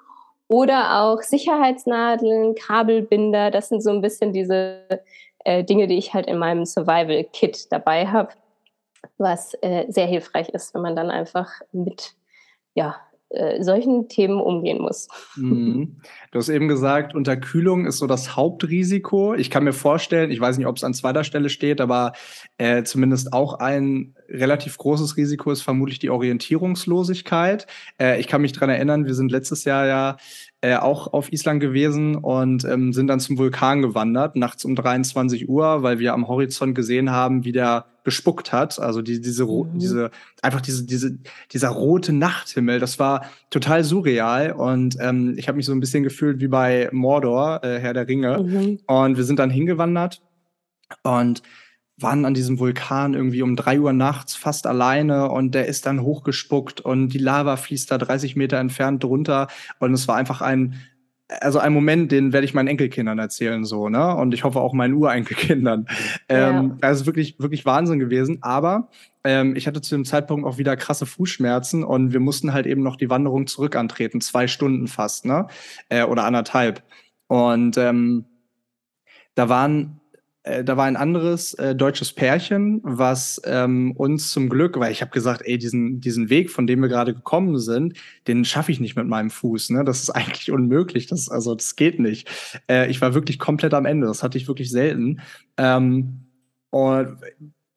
[0.49, 3.51] Oder auch Sicherheitsnadeln, Kabelbinder.
[3.51, 4.81] Das sind so ein bisschen diese
[5.45, 8.31] äh, Dinge, die ich halt in meinem Survival-Kit dabei habe
[9.19, 12.15] was äh, sehr hilfreich ist, wenn man dann einfach mit
[12.75, 12.97] ja,
[13.31, 15.07] äh, solchen Themen umgehen muss.
[15.37, 16.01] Mhm.
[16.33, 19.35] Du hast eben gesagt, Unterkühlung ist so das Hauptrisiko.
[19.35, 22.13] Ich kann mir vorstellen, ich weiß nicht, ob es an zweiter Stelle steht, aber
[22.59, 27.69] äh, zumindest auch ein relativ großes Risiko ist vermutlich die Orientierungslosigkeit.
[28.01, 30.17] Äh, ich kann mich dran erinnern, wir sind letztes Jahr ja
[30.63, 35.49] äh, auch auf Island gewesen und ähm, sind dann zum Vulkan gewandert, nachts um 23
[35.49, 38.79] Uhr, weil wir am Horizont gesehen haben, wie der gespuckt hat.
[38.79, 39.79] Also die, diese, mhm.
[39.79, 40.11] diese,
[40.43, 41.19] einfach diese, diese,
[41.53, 44.53] dieser rote Nachthimmel, das war total surreal.
[44.53, 48.07] Und ähm, ich habe mich so ein bisschen gefühlt wie bei Mordor, äh, Herr der
[48.07, 48.43] Ringe.
[48.43, 48.81] Mhm.
[48.87, 50.21] Und wir sind dann hingewandert
[51.03, 51.43] und
[52.03, 56.03] waren an diesem Vulkan irgendwie um drei Uhr nachts fast alleine und der ist dann
[56.03, 60.81] hochgespuckt und die Lava fließt da 30 Meter entfernt drunter und es war einfach ein
[61.41, 64.17] also ein Moment, den werde ich meinen Enkelkindern erzählen, so, ne?
[64.17, 65.87] Und ich hoffe auch meinen Urenkelkindern.
[66.29, 66.51] Ja.
[66.51, 68.39] Ähm, also wirklich, wirklich Wahnsinn gewesen.
[68.43, 68.89] Aber
[69.23, 72.83] ähm, ich hatte zu dem Zeitpunkt auch wieder krasse Fußschmerzen und wir mussten halt eben
[72.83, 75.47] noch die Wanderung zurück antreten, zwei Stunden fast, ne?
[75.89, 76.83] Äh, oder anderthalb.
[77.29, 78.25] Und ähm,
[79.35, 80.01] da waren
[80.43, 85.03] äh, da war ein anderes äh, deutsches Pärchen, was ähm, uns zum Glück, weil ich
[85.03, 87.95] habe gesagt, ey, diesen, diesen Weg, von dem wir gerade gekommen sind,
[88.27, 89.71] den schaffe ich nicht mit meinem Fuß.
[89.71, 89.85] Ne?
[89.85, 91.07] Das ist eigentlich unmöglich.
[91.07, 92.29] Das, also, das geht nicht.
[92.69, 94.07] Äh, ich war wirklich komplett am Ende.
[94.07, 95.21] Das hatte ich wirklich selten.
[95.59, 96.27] Ähm,
[96.71, 97.19] und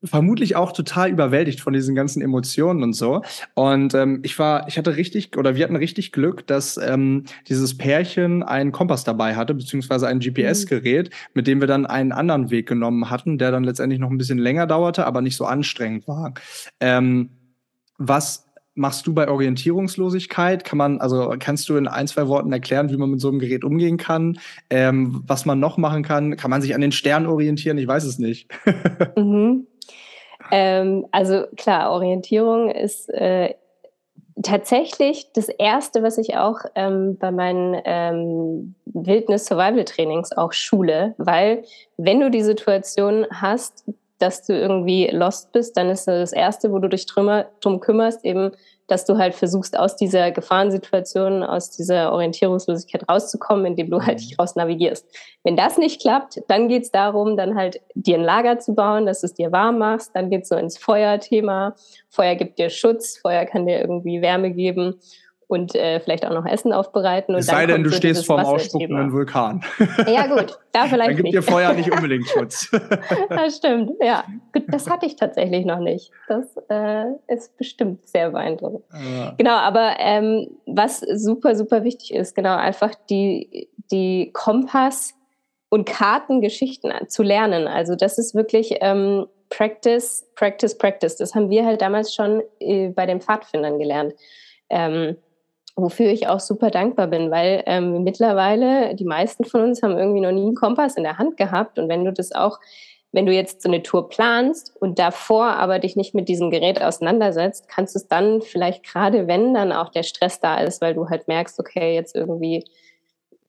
[0.04, 3.22] vermutlich auch total überwältigt von diesen ganzen Emotionen und so.
[3.54, 7.78] Und ähm, ich war, ich hatte richtig, oder wir hatten richtig Glück, dass ähm, dieses
[7.78, 12.68] Pärchen einen Kompass dabei hatte, beziehungsweise ein GPS-Gerät, mit dem wir dann einen anderen Weg
[12.68, 16.34] genommen hatten, der dann letztendlich noch ein bisschen länger dauerte, aber nicht so anstrengend war.
[16.80, 17.30] Ähm,
[17.98, 20.64] was machst du bei Orientierungslosigkeit?
[20.64, 23.40] Kann man, also kannst du in ein, zwei Worten erklären, wie man mit so einem
[23.40, 24.40] Gerät umgehen kann?
[24.70, 26.36] Ähm, was man noch machen kann?
[26.38, 27.78] Kann man sich an den Sternen orientieren?
[27.78, 28.50] Ich weiß es nicht.
[29.16, 29.68] mhm.
[30.52, 33.56] Ähm, also klar, Orientierung ist äh,
[34.42, 41.64] tatsächlich das Erste, was ich auch ähm, bei meinen ähm, Wildnis-Survival-Trainings auch schule, weil
[41.98, 43.86] wenn du die Situation hast,
[44.20, 48.52] dass du irgendwie lost bist, dann ist das Erste, wo du dich drum kümmerst, eben
[48.88, 54.28] dass du halt versuchst, aus dieser Gefahrensituation, aus dieser Orientierungslosigkeit rauszukommen, indem du halt mhm.
[54.28, 55.08] dich raus navigierst.
[55.44, 59.06] Wenn das nicht klappt, dann geht es darum, dann halt dir ein Lager zu bauen,
[59.06, 60.12] dass du es dir warm machst.
[60.14, 61.76] Dann geht es so ins Feuerthema.
[62.10, 65.00] Feuer gibt dir Schutz, Feuer kann dir irgendwie Wärme geben
[65.54, 67.36] und äh, vielleicht auch noch Essen aufbereiten.
[67.36, 69.64] es sei denn, du so stehst vorm ausspuckenden Vulkan.
[70.08, 71.36] Ja gut, da vielleicht Dann gibt nicht.
[71.36, 72.72] dir Feuer nicht unbedingt Schutz.
[73.30, 74.24] das stimmt, ja.
[74.68, 76.12] Das hatte ich tatsächlich noch nicht.
[76.28, 78.84] Das äh, ist bestimmt sehr beeindruckend.
[78.92, 79.36] Ja.
[79.38, 85.14] Genau, aber ähm, was super, super wichtig ist, genau, einfach die, die Kompass-
[85.70, 87.68] und Kartengeschichten zu lernen.
[87.68, 88.78] Also das ist wirklich...
[88.82, 91.16] Ähm, Practice, Practice, Practice.
[91.18, 94.16] Das haben wir halt damals schon äh, bei den Pfadfindern gelernt.
[94.70, 95.18] Ähm,
[95.76, 100.22] wofür ich auch super dankbar bin, weil ähm, mittlerweile die meisten von uns haben irgendwie
[100.22, 102.60] noch nie einen Kompass in der Hand gehabt und wenn du das auch,
[103.12, 106.82] wenn du jetzt so eine Tour planst und davor aber dich nicht mit diesem Gerät
[106.82, 110.94] auseinandersetzt, kannst du es dann vielleicht gerade, wenn dann auch der Stress da ist, weil
[110.94, 112.64] du halt merkst, okay, jetzt irgendwie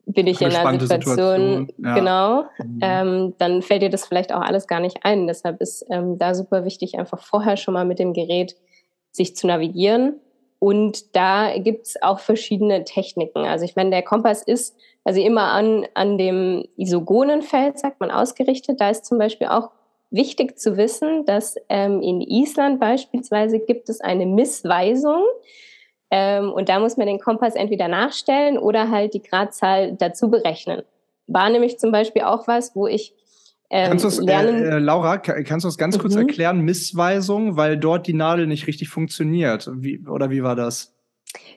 [0.07, 1.73] bin ich in einer Situation, Situation.
[1.79, 1.95] Ja.
[1.95, 2.79] genau, mhm.
[2.83, 5.27] ähm, dann fällt dir das vielleicht auch alles gar nicht ein.
[5.27, 8.55] Deshalb ist ähm, da super wichtig, einfach vorher schon mal mit dem Gerät
[9.13, 10.21] sich zu navigieren
[10.59, 13.45] und da gibt es auch verschiedene Techniken.
[13.45, 18.81] Also ich meine, der Kompass ist also immer an, an dem Isogonenfeld, sagt man, ausgerichtet.
[18.81, 19.71] Da ist zum Beispiel auch
[20.11, 25.23] wichtig zu wissen, dass ähm, in Island beispielsweise gibt es eine Missweisung.
[26.11, 30.83] Ähm, und da muss man den Kompass entweder nachstellen oder halt die Gradzahl dazu berechnen.
[31.27, 33.15] War nämlich zum Beispiel auch was, wo ich
[33.71, 36.01] ähm, kannst äh, äh, Laura, kannst du das ganz mhm.
[36.03, 36.61] kurz erklären?
[36.61, 39.71] Missweisung, weil dort die Nadel nicht richtig funktioniert.
[39.75, 40.95] Wie, oder wie war das?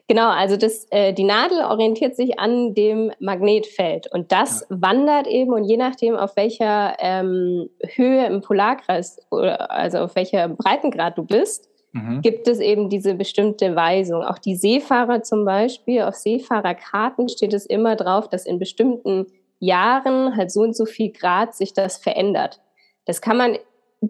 [0.08, 4.78] Genau, also das, äh, die Nadel orientiert sich an dem Magnetfeld und das ja.
[4.82, 10.48] wandert eben und je nachdem, auf welcher ähm, Höhe im Polarkreis, oder, also auf welcher
[10.48, 12.22] Breitengrad du bist, mhm.
[12.22, 14.24] gibt es eben diese bestimmte Weisung.
[14.24, 19.28] Auch die Seefahrer zum Beispiel, auf Seefahrerkarten steht es immer drauf, dass in bestimmten
[19.60, 22.62] Jahren halt so und so viel Grad sich das verändert.
[23.06, 23.58] Das kann man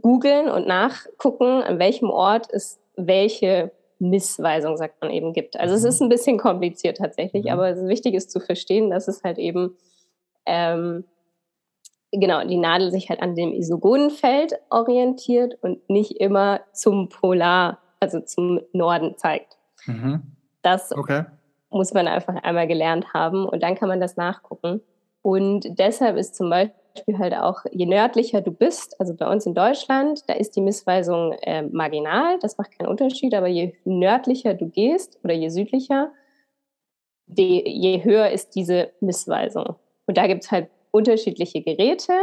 [0.02, 5.60] googeln und nachgucken, an welchem Ort es welche Missweisung, sagt man eben, gibt.
[5.60, 5.88] Also es mhm.
[5.88, 7.52] ist ein bisschen kompliziert tatsächlich, mhm.
[7.52, 9.76] aber wichtig ist zu verstehen, dass es halt eben,
[10.46, 11.04] ähm,
[12.12, 18.20] genau, die Nadel sich halt an dem Isogonenfeld orientiert und nicht immer zum Polar, also
[18.20, 19.58] zum Norden zeigt.
[19.86, 20.22] Mhm.
[20.62, 21.26] Das okay.
[21.70, 24.82] muss man einfach einmal gelernt haben und dann kann man das nachgucken.
[25.28, 29.54] Und deshalb ist zum Beispiel halt auch, je nördlicher du bist, also bei uns in
[29.54, 34.70] Deutschland, da ist die Missweisung äh, marginal, das macht keinen Unterschied, aber je nördlicher du
[34.70, 36.14] gehst oder je südlicher,
[37.26, 39.76] die, je höher ist diese Missweisung.
[40.06, 42.14] Und da gibt es halt unterschiedliche Geräte.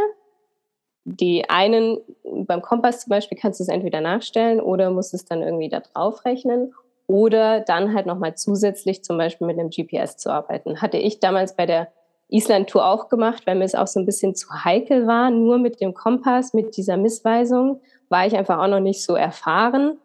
[1.05, 5.43] Die einen, beim Kompass zum Beispiel, kannst du es entweder nachstellen oder musst es dann
[5.43, 6.73] irgendwie da drauf rechnen
[7.07, 10.81] oder dann halt nochmal zusätzlich zum Beispiel mit einem GPS zu arbeiten.
[10.81, 11.93] Hatte ich damals bei der
[12.29, 15.31] Island-Tour auch gemacht, weil mir es auch so ein bisschen zu heikel war.
[15.31, 19.99] Nur mit dem Kompass, mit dieser Missweisung, war ich einfach auch noch nicht so erfahren.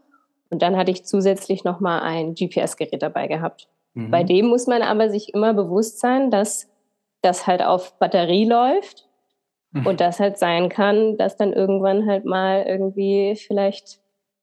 [0.49, 3.67] Und dann hatte ich zusätzlich nochmal ein GPS-Gerät dabei gehabt.
[3.93, 4.11] Mhm.
[4.11, 6.67] Bei dem muss man aber sich immer bewusst sein, dass
[7.21, 9.07] das halt auf Batterie läuft
[9.71, 9.85] mhm.
[9.85, 13.99] und das halt sein kann, dass dann irgendwann halt mal irgendwie vielleicht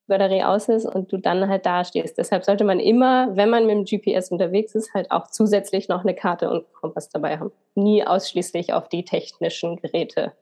[0.07, 2.17] Batterie aus ist und du dann halt dastehst.
[2.19, 6.03] Deshalb sollte man immer, wenn man mit dem GPS unterwegs ist, halt auch zusätzlich noch
[6.03, 7.51] eine Karte und Kompass dabei haben.
[7.75, 10.33] Nie ausschließlich auf die technischen Geräte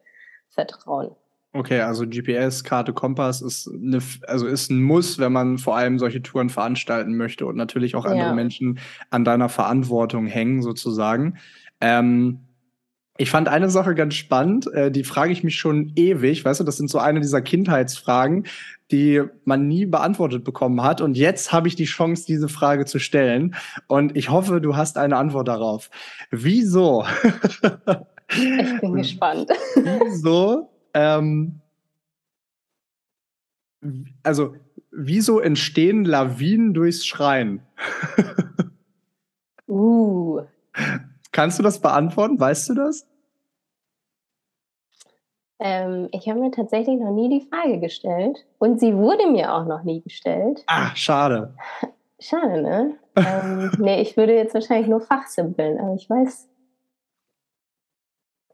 [0.50, 1.16] vertrauen.
[1.56, 6.00] Okay, also GPS, Karte, Kompass ist eine, also ist ein Muss, wenn man vor allem
[6.00, 8.34] solche Touren veranstalten möchte und natürlich auch andere ja.
[8.34, 11.38] Menschen an deiner Verantwortung hängen, sozusagen.
[11.80, 12.40] Ähm,
[13.16, 16.64] ich fand eine Sache ganz spannend, äh, die frage ich mich schon ewig, weißt du,
[16.64, 18.46] das sind so eine dieser Kindheitsfragen,
[18.90, 21.00] die man nie beantwortet bekommen hat.
[21.00, 23.54] Und jetzt habe ich die Chance, diese Frage zu stellen.
[23.86, 25.90] Und ich hoffe, du hast eine Antwort darauf.
[26.30, 27.04] Wieso?
[28.30, 29.50] ich bin gespannt.
[29.76, 30.70] Wieso?
[30.92, 31.60] Ähm,
[34.24, 34.56] also,
[34.90, 37.60] wieso entstehen Lawinen durchs Schreien?
[39.68, 40.42] uh.
[41.34, 42.38] Kannst du das beantworten?
[42.38, 43.08] Weißt du das?
[45.58, 49.66] Ähm, ich habe mir tatsächlich noch nie die Frage gestellt und sie wurde mir auch
[49.66, 50.62] noch nie gestellt.
[50.68, 51.54] Ah, schade.
[52.20, 52.96] Schade, ne?
[53.16, 56.48] ähm, nee, ich würde jetzt wahrscheinlich nur fachsimpeln, aber ich weiß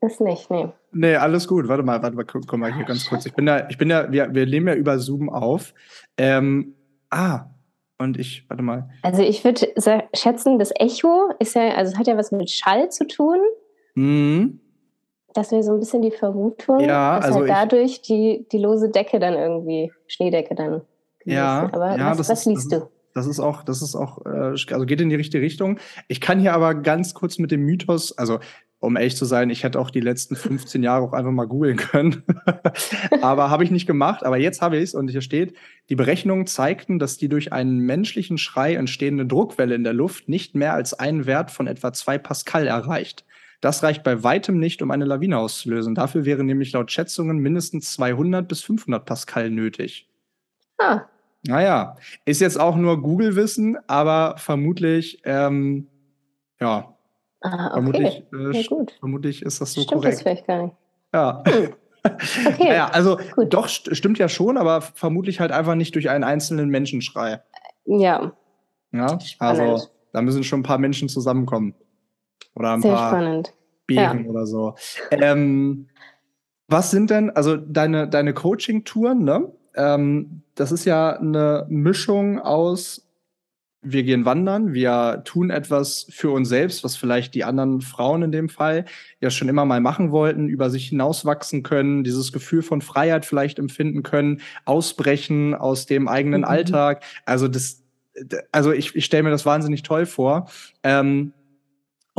[0.00, 0.72] es nicht, nee.
[0.92, 1.68] Nee, alles gut.
[1.68, 3.26] Warte mal, warte mal, komm mal hier ganz kurz.
[3.26, 5.74] Ich bin da, ich bin da, wir, wir nehmen ja über Zoom auf.
[6.16, 6.74] Ähm,
[7.10, 7.50] ah,
[8.00, 8.88] und ich, warte mal.
[9.02, 9.72] Also ich würde
[10.14, 13.38] schätzen, das Echo ist ja, also es hat ja was mit Schall zu tun.
[13.94, 14.60] Mhm.
[15.34, 18.58] Das wäre so ein bisschen die Vermutung, ja, dass also halt dadurch ich, die, die
[18.58, 20.80] lose Decke dann irgendwie, Schneedecke dann.
[21.24, 22.88] Ja, aber ja, was, das was ist, liest das du?
[23.14, 25.78] das ist auch, das ist auch, äh, also geht in die richtige Richtung.
[26.08, 28.40] Ich kann hier aber ganz kurz mit dem Mythos, also
[28.80, 31.76] um ehrlich zu sein, ich hätte auch die letzten 15 Jahre auch einfach mal googeln
[31.76, 32.22] können.
[33.22, 34.24] aber habe ich nicht gemacht.
[34.24, 35.54] Aber jetzt habe ich es und hier steht,
[35.90, 40.54] die Berechnungen zeigten, dass die durch einen menschlichen Schrei entstehende Druckwelle in der Luft nicht
[40.54, 43.26] mehr als einen Wert von etwa zwei Pascal erreicht.
[43.60, 45.94] Das reicht bei weitem nicht, um eine Lawine auszulösen.
[45.94, 50.08] Dafür wäre nämlich laut Schätzungen mindestens 200 bis 500 Pascal nötig.
[50.78, 51.02] Ah.
[51.46, 55.86] Naja, ist jetzt auch nur Google-Wissen, aber vermutlich, ähm,
[56.58, 56.94] ja,
[57.42, 57.72] Ah, okay.
[57.72, 58.92] Vermutlich, äh, ja, gut.
[59.00, 60.14] vermutlich ist das so Stimmt korrekt.
[60.14, 60.76] das vielleicht gar nicht.
[61.14, 61.42] Ja.
[61.46, 61.74] Hm.
[62.02, 62.68] Okay.
[62.68, 63.52] naja, also gut.
[63.52, 67.42] doch, st stimmt ja schon, aber vermutlich halt einfach nicht durch einen einzelnen Menschenschrei.
[67.84, 68.32] Ja.
[68.90, 69.60] Ja, spannend.
[69.60, 71.74] also da müssen schon ein paar Menschen zusammenkommen.
[72.54, 73.52] Oder ein Sehr paar spannend.
[73.86, 74.30] Bären ja.
[74.30, 74.74] oder so.
[75.10, 75.88] Ähm,
[76.68, 79.52] was sind denn, also deine, deine Coaching-Touren, ne?
[79.74, 83.09] Ähm, das ist ja eine Mischung aus
[83.82, 88.32] wir gehen wandern, wir tun etwas für uns selbst, was vielleicht die anderen Frauen in
[88.32, 88.84] dem Fall
[89.20, 93.58] ja schon immer mal machen wollten, über sich hinauswachsen können, dieses Gefühl von Freiheit vielleicht
[93.58, 96.48] empfinden können, ausbrechen aus dem eigenen mhm.
[96.48, 97.02] Alltag.
[97.24, 97.82] Also das,
[98.52, 100.50] also ich, ich stelle mir das wahnsinnig toll vor.
[100.82, 101.32] Ähm,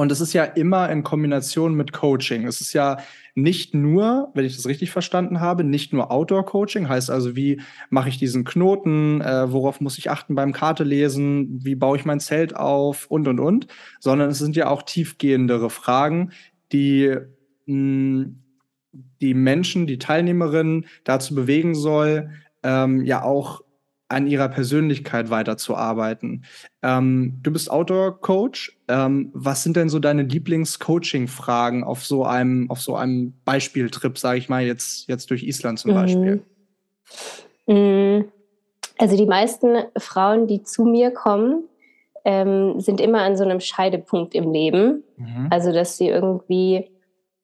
[0.02, 2.48] Und es ist ja immer in Kombination mit Coaching.
[2.48, 2.98] Es ist ja
[3.36, 7.62] nicht nur, wenn ich das richtig verstanden habe, nicht nur Outdoor-Coaching, heißt also, wie
[7.92, 12.06] mache ich diesen Knoten, äh, worauf muss ich achten beim Karte lesen, wie baue ich
[12.06, 13.68] mein Zelt auf und, und, und,
[14.00, 16.32] sondern es sind ja auch tiefgehendere Fragen,
[16.72, 17.18] die
[17.68, 18.32] mh,
[19.22, 22.32] die Menschen, die Teilnehmerinnen dazu bewegen soll,
[22.64, 23.62] ähm, ja auch
[24.12, 26.44] an ihrer Persönlichkeit weiterzuarbeiten.
[26.84, 28.78] Ähm, du bist Outdoor-Coach.
[28.88, 34.38] Ähm, was sind denn so deine Lieblings-Coaching-Fragen auf so einem, auf so einem Beispieltrip, sage
[34.38, 36.44] ich mal, jetzt, jetzt durch Island zum Beispiel?
[37.68, 38.26] Mhm.
[38.98, 41.64] Also die meisten Frauen, die zu mir kommen,
[42.26, 45.04] ähm, sind immer an so einem Scheidepunkt im Leben.
[45.18, 45.48] Mhm.
[45.50, 46.92] Also dass sie irgendwie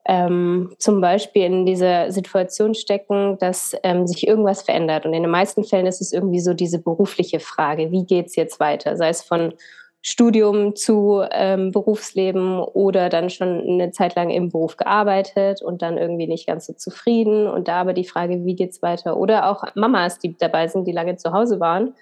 [0.08, 5.04] ähm, zum Beispiel in dieser Situation stecken, dass ähm, sich irgendwas verändert.
[5.04, 8.36] Und in den meisten Fällen ist es irgendwie so diese berufliche Frage, wie geht es
[8.36, 8.96] jetzt weiter?
[8.96, 9.52] Sei es von
[10.00, 15.98] Studium zu ähm, Berufsleben oder dann schon eine Zeit lang im Beruf gearbeitet und dann
[15.98, 17.46] irgendwie nicht ganz so zufrieden.
[17.46, 19.18] Und da aber die Frage, wie geht es weiter?
[19.18, 21.94] Oder auch Mamas, die dabei sind, die lange zu Hause waren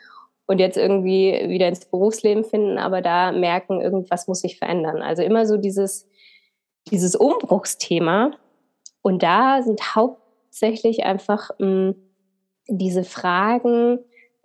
[0.47, 5.03] und jetzt irgendwie wieder ins Berufsleben finden, aber da merken, irgendwas muss sich verändern.
[5.03, 6.09] Also immer so dieses
[6.91, 8.33] dieses Umbruchsthema.
[9.03, 11.95] Und da sind hauptsächlich einfach hm,
[12.69, 14.01] diese Fragen,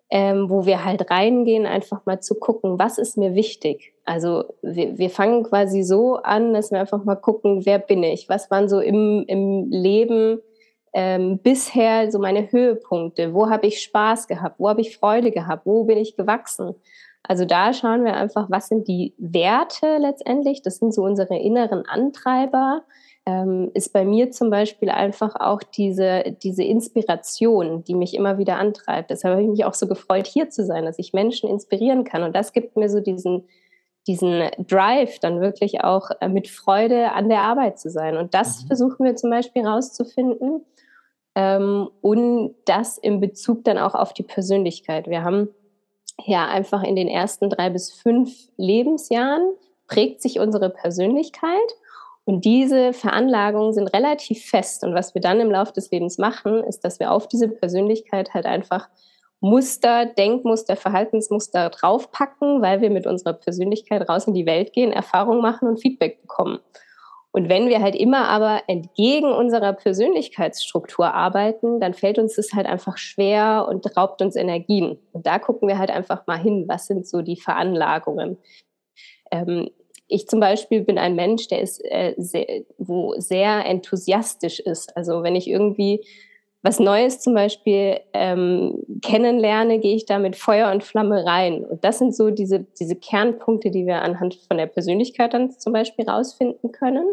[0.10, 3.94] ähm, wo wir halt reingehen, einfach mal zu gucken, was ist mir wichtig.
[4.04, 8.28] Also wir, wir fangen quasi so an, dass wir einfach mal gucken, wer bin ich?
[8.28, 10.42] Was waren so im, im Leben
[10.94, 13.34] ähm, bisher so meine Höhepunkte?
[13.34, 14.60] Wo habe ich Spaß gehabt?
[14.60, 15.66] Wo habe ich Freude gehabt?
[15.66, 16.76] Wo bin ich gewachsen?
[17.24, 20.62] Also da schauen wir einfach, was sind die Werte letztendlich?
[20.62, 22.84] Das sind so unsere inneren Antreiber.
[23.28, 28.58] Ähm, ist bei mir zum Beispiel einfach auch diese, diese Inspiration, die mich immer wieder
[28.58, 29.12] antreibt.
[29.12, 32.24] Deshalb habe ich mich auch so gefreut, hier zu sein, dass ich Menschen inspirieren kann.
[32.24, 33.48] Und das gibt mir so diesen,
[34.08, 38.18] diesen Drive, dann wirklich auch äh, mit Freude an der Arbeit zu sein.
[38.18, 38.68] Und das mhm.
[38.68, 40.66] versuchen wir zum Beispiel rauszufinden.
[41.36, 45.08] Ähm, und das in Bezug dann auch auf die Persönlichkeit.
[45.08, 45.50] Wir haben
[46.26, 49.54] ja einfach in den ersten drei bis fünf Lebensjahren
[49.88, 51.76] prägt sich unsere Persönlichkeit
[52.24, 54.84] und diese Veranlagungen sind relativ fest.
[54.84, 58.34] Und was wir dann im Laufe des Lebens machen, ist, dass wir auf diese Persönlichkeit
[58.34, 58.90] halt einfach
[59.40, 65.42] Muster, Denkmuster, Verhaltensmuster draufpacken, weil wir mit unserer Persönlichkeit raus in die Welt gehen, Erfahrungen
[65.42, 66.60] machen und Feedback bekommen.
[67.34, 72.68] Und wenn wir halt immer aber entgegen unserer Persönlichkeitsstruktur arbeiten, dann fällt uns das halt
[72.68, 75.00] einfach schwer und raubt uns Energien.
[75.14, 78.38] Und da gucken wir halt einfach mal hin, was sind so die Veranlagungen.
[79.32, 79.70] Ähm,
[80.08, 84.96] ich zum Beispiel bin ein Mensch, der ist äh, sehr, wo sehr enthusiastisch ist.
[84.98, 86.06] Also wenn ich irgendwie
[86.64, 91.66] was Neues zum Beispiel ähm, kennenlerne, gehe ich da mit Feuer und Flamme rein.
[91.66, 95.74] Und das sind so diese, diese Kernpunkte, die wir anhand von der Persönlichkeit dann zum
[95.74, 97.06] Beispiel rausfinden können.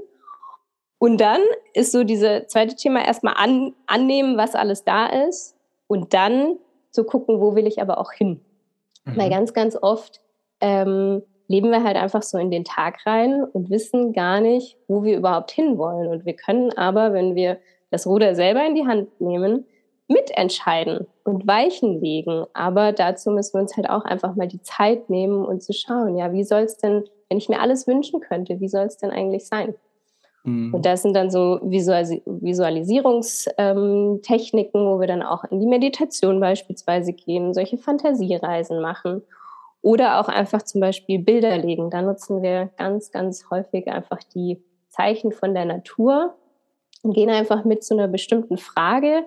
[0.99, 1.41] Und dann
[1.73, 5.57] ist so diese zweite Thema erstmal an, annehmen, was alles da ist
[5.87, 6.59] und dann
[6.91, 8.41] zu gucken, wo will ich aber auch hin.
[9.05, 9.17] Mhm.
[9.17, 10.21] Weil ganz, ganz oft
[10.61, 15.05] ähm, leben wir halt einfach so in den Tag rein und wissen gar nicht, wo
[15.05, 16.09] wir überhaupt hinwollen.
[16.09, 17.59] Und wir können aber, wenn wir
[17.90, 19.66] das Ruder selber in die Hand nehmen,
[20.09, 22.46] mitentscheiden und Weichen legen.
[22.55, 26.16] Aber dazu müssen wir uns halt auch einfach mal die Zeit nehmen und zu schauen,
[26.16, 29.11] ja, wie soll es denn, wenn ich mir alles wünschen könnte, wie soll es denn
[29.11, 29.74] eigentlich sein?
[30.44, 30.74] Mhm.
[30.74, 37.12] Und das sind dann so Visualis Visualisierungstechniken, wo wir dann auch in die Meditation beispielsweise
[37.12, 39.22] gehen, solche Fantasiereisen machen
[39.83, 41.90] oder auch einfach zum Beispiel Bilder legen.
[41.90, 46.35] Da nutzen wir ganz, ganz häufig einfach die Zeichen von der Natur
[47.09, 49.25] und gehen einfach mit zu einer bestimmten Frage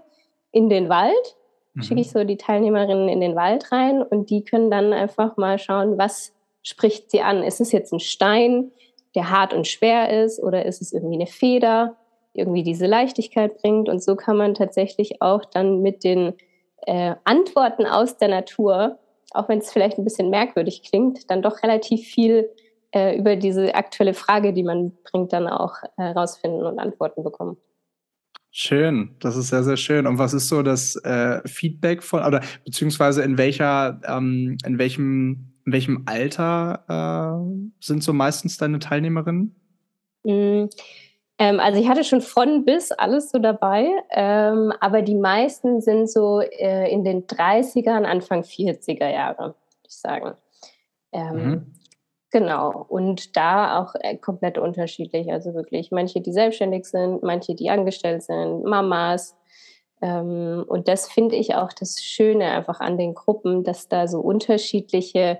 [0.51, 1.35] in den Wald.
[1.73, 1.81] Mhm.
[1.81, 5.57] Schicke ich so die Teilnehmerinnen in den Wald rein und die können dann einfach mal
[5.57, 7.43] schauen, was spricht sie an.
[7.43, 8.71] Ist es jetzt ein Stein,
[9.15, 11.97] der hart und schwer ist oder ist es irgendwie eine Feder,
[12.35, 13.89] die irgendwie diese Leichtigkeit bringt?
[13.89, 16.33] Und so kann man tatsächlich auch dann mit den
[16.85, 18.99] äh, Antworten aus der Natur,
[19.31, 22.49] auch wenn es vielleicht ein bisschen merkwürdig klingt, dann doch relativ viel
[22.91, 27.57] äh, über diese aktuelle Frage, die man bringt, dann auch herausfinden äh, und Antworten bekommen.
[28.53, 30.05] Schön, das ist sehr, sehr schön.
[30.05, 35.53] Und was ist so das äh, Feedback von, oder beziehungsweise in welcher, ähm, in welchem,
[35.65, 39.55] in welchem Alter äh, sind so meistens deine Teilnehmerinnen?
[40.23, 40.65] Mm,
[41.37, 46.09] ähm, also ich hatte schon von bis alles so dabei, ähm, aber die meisten sind
[46.09, 49.55] so äh, in den 30ern, Anfang 40er Jahre, würde
[49.87, 50.33] ich sagen.
[51.13, 51.73] Ähm, mhm.
[52.31, 55.31] Genau, und da auch äh, komplett unterschiedlich.
[55.31, 59.35] Also wirklich manche, die selbstständig sind, manche, die angestellt sind, Mamas.
[60.01, 64.21] Ähm, und das finde ich auch das Schöne einfach an den Gruppen, dass da so
[64.21, 65.39] unterschiedliche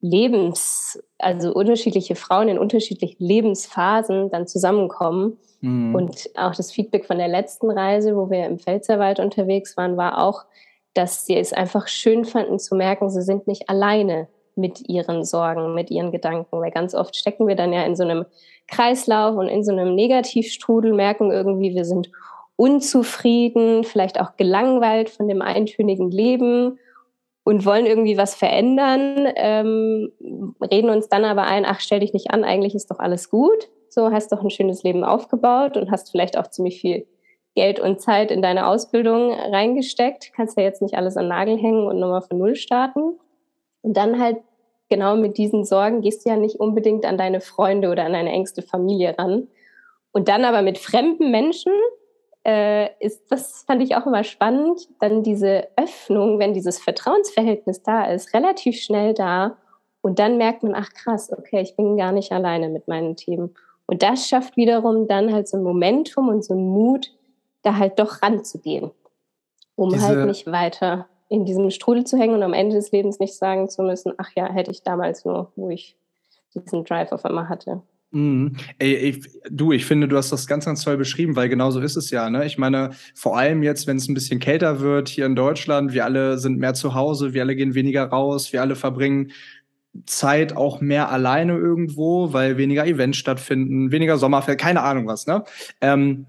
[0.00, 5.38] Lebens, also unterschiedliche Frauen in unterschiedlichen Lebensphasen dann zusammenkommen.
[5.60, 5.94] Mhm.
[5.94, 10.24] Und auch das Feedback von der letzten Reise, wo wir im Pfälzerwald unterwegs waren, war
[10.24, 10.44] auch,
[10.92, 14.26] dass sie es einfach schön fanden zu merken, sie sind nicht alleine
[14.60, 18.04] mit ihren Sorgen, mit ihren Gedanken, weil ganz oft stecken wir dann ja in so
[18.04, 18.26] einem
[18.68, 22.10] Kreislauf und in so einem Negativstrudel, merken irgendwie, wir sind
[22.56, 26.78] unzufrieden, vielleicht auch gelangweilt von dem eintönigen Leben
[27.42, 30.12] und wollen irgendwie was verändern, ähm,
[30.70, 33.70] reden uns dann aber ein, ach, stell dich nicht an, eigentlich ist doch alles gut,
[33.88, 37.06] so hast doch ein schönes Leben aufgebaut und hast vielleicht auch ziemlich viel
[37.54, 41.86] Geld und Zeit in deine Ausbildung reingesteckt, kannst ja jetzt nicht alles an Nagel hängen
[41.86, 43.18] und nochmal von Null starten.
[43.82, 44.38] Und dann halt
[44.90, 48.30] genau mit diesen Sorgen gehst du ja nicht unbedingt an deine Freunde oder an deine
[48.30, 49.48] engste Familie ran.
[50.12, 51.72] Und dann aber mit fremden Menschen
[52.44, 58.04] äh, ist, das fand ich auch immer spannend, dann diese Öffnung, wenn dieses Vertrauensverhältnis da
[58.04, 59.56] ist, relativ schnell da.
[60.02, 63.54] Und dann merkt man, ach krass, okay, ich bin gar nicht alleine mit meinen Themen.
[63.86, 67.12] Und das schafft wiederum dann halt so ein Momentum und so ein Mut,
[67.62, 68.90] da halt doch ranzugehen,
[69.76, 73.20] um Diese halt nicht weiter in diesem Strudel zu hängen und am Ende des Lebens
[73.20, 75.96] nicht sagen zu müssen, ach ja, hätte ich damals nur, wo ich
[76.54, 77.82] diesen Drive auf einmal hatte.
[78.10, 78.56] Mhm.
[78.78, 81.80] Ey, ich, du, ich finde, du hast das ganz, ganz toll beschrieben, weil genau so
[81.80, 82.28] ist es ja.
[82.28, 82.44] Ne?
[82.44, 86.04] Ich meine, vor allem jetzt, wenn es ein bisschen kälter wird hier in Deutschland, wir
[86.04, 89.30] alle sind mehr zu Hause, wir alle gehen weniger raus, wir alle verbringen
[90.06, 95.28] Zeit auch mehr alleine irgendwo, weil weniger Events stattfinden, weniger Sommerfeld, keine Ahnung was.
[95.28, 95.44] Ne?
[95.80, 96.26] Ähm,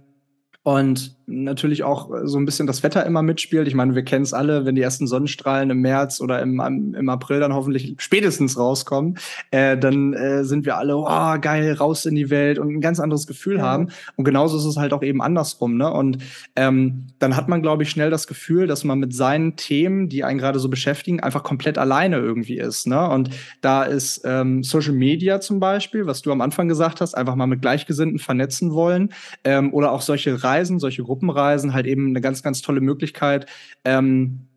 [0.63, 3.67] und natürlich auch so ein bisschen das Wetter immer mitspielt.
[3.67, 7.09] Ich meine, wir kennen es alle, wenn die ersten Sonnenstrahlen im März oder im, im
[7.09, 9.17] April dann hoffentlich spätestens rauskommen,
[9.51, 12.99] äh, dann äh, sind wir alle, oh, geil, raus in die Welt und ein ganz
[12.99, 13.63] anderes Gefühl ja.
[13.63, 13.89] haben.
[14.15, 15.77] Und genauso ist es halt auch eben andersrum.
[15.77, 15.91] Ne?
[15.91, 16.19] Und
[16.55, 20.23] ähm, dann hat man, glaube ich, schnell das Gefühl, dass man mit seinen Themen, die
[20.23, 22.87] einen gerade so beschäftigen, einfach komplett alleine irgendwie ist.
[22.87, 23.09] Ne?
[23.09, 23.29] Und
[23.61, 27.47] da ist ähm, Social Media zum Beispiel, was du am Anfang gesagt hast, einfach mal
[27.47, 32.43] mit Gleichgesinnten vernetzen wollen ähm, oder auch solche Reisen, solche Gruppenreisen halt eben eine ganz,
[32.43, 33.47] ganz tolle Möglichkeit,
[33.83, 34.47] ähm,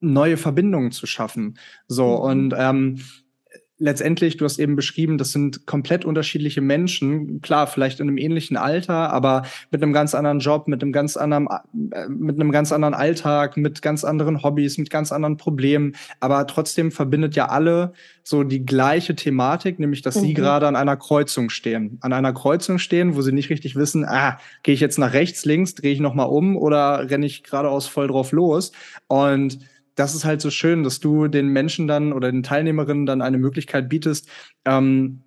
[0.00, 1.58] neue Verbindungen zu schaffen.
[1.86, 2.22] So, mhm.
[2.22, 3.00] und ähm,
[3.80, 8.56] letztendlich, du hast eben beschrieben, das sind komplett unterschiedliche Menschen, klar, vielleicht in einem ähnlichen
[8.56, 11.48] Alter, aber mit einem ganz anderen Job, mit einem ganz anderen,
[11.90, 15.94] äh, mit einem ganz anderen Alltag, mit ganz anderen Hobbys, mit ganz anderen Problemen.
[16.20, 20.20] Aber trotzdem verbindet ja alle so die gleiche Thematik, nämlich, dass mhm.
[20.20, 21.98] sie gerade an einer Kreuzung stehen.
[22.02, 25.46] An einer Kreuzung stehen, wo sie nicht richtig wissen, ah, gehe ich jetzt nach rechts,
[25.46, 28.72] links, drehe ich nochmal um oder renne ich geradeaus voll drauf los?
[29.08, 29.58] Und
[30.00, 33.36] das ist halt so schön, dass du den Menschen dann oder den Teilnehmerinnen dann eine
[33.36, 34.30] Möglichkeit bietest,
[34.64, 35.20] ähm,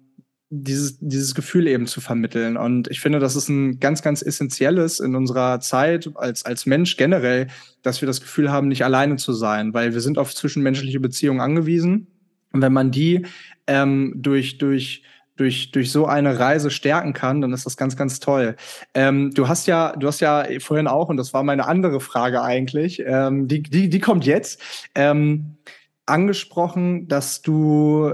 [0.50, 2.58] dieses, dieses Gefühl eben zu vermitteln.
[2.58, 6.98] Und ich finde, das ist ein ganz, ganz essentielles in unserer Zeit als, als Mensch
[6.98, 7.48] generell,
[7.84, 11.40] dass wir das Gefühl haben, nicht alleine zu sein, weil wir sind auf zwischenmenschliche Beziehungen
[11.40, 12.08] angewiesen.
[12.52, 13.28] Und wenn man die
[13.68, 15.04] ähm, durch, durch
[15.36, 18.56] durch, durch so eine Reise stärken kann, dann ist das ganz, ganz toll.
[18.94, 22.42] Ähm, du hast ja, du hast ja vorhin auch, und das war meine andere Frage
[22.42, 24.62] eigentlich, ähm, die, die, die kommt jetzt,
[24.96, 25.58] ähm,
[26.06, 28.14] angesprochen, dass du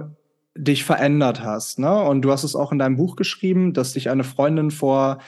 [0.55, 2.01] dich verändert hast, ne?
[2.03, 5.19] Und du hast es auch in deinem Buch geschrieben, dass dich eine Freundin vor,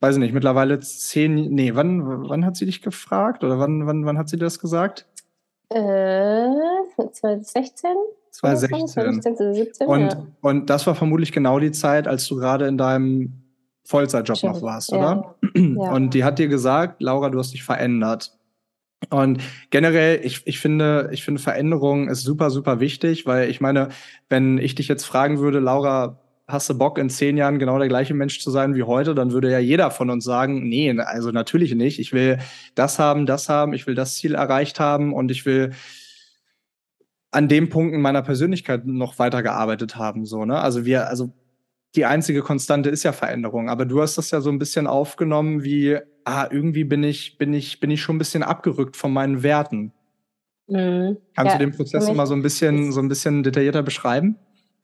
[0.00, 4.06] weiß ich nicht, mittlerweile zehn, nee, wann, wann hat sie dich gefragt oder wann, wann,
[4.06, 5.06] wann hat sie das gesagt?
[5.68, 6.48] Äh,
[6.96, 7.90] 2016?
[8.30, 9.18] 2016.
[9.18, 10.26] 2017, und, ja.
[10.40, 13.32] und das war vermutlich genau die Zeit, als du gerade in deinem
[13.84, 14.50] Vollzeitjob Schön.
[14.50, 15.34] noch warst, oder?
[15.54, 15.92] Ja.
[15.92, 18.36] Und die hat dir gesagt, Laura, du hast dich verändert.
[19.08, 23.88] Und generell, ich, ich finde, ich finde Veränderung ist super, super wichtig, weil ich meine,
[24.28, 27.88] wenn ich dich jetzt fragen würde, Laura, hast du Bock, in zehn Jahren genau der
[27.88, 31.30] gleiche Mensch zu sein wie heute, dann würde ja jeder von uns sagen, nee, also
[31.30, 31.98] natürlich nicht.
[31.98, 32.38] Ich will
[32.74, 35.72] das haben, das haben, ich will das Ziel erreicht haben und ich will
[37.30, 40.26] an dem Punkt in meiner Persönlichkeit noch weitergearbeitet haben.
[40.26, 40.60] So, ne?
[40.60, 41.32] Also wir, also
[41.94, 43.68] die einzige Konstante ist ja Veränderung.
[43.68, 47.52] Aber du hast das ja so ein bisschen aufgenommen wie, ah, irgendwie bin ich, bin
[47.52, 49.92] ich, bin ich schon ein bisschen abgerückt von meinen Werten.
[50.66, 51.18] Mhm.
[51.34, 54.36] Kannst ja, du den Prozess mal so ein bisschen, so ein bisschen detaillierter beschreiben?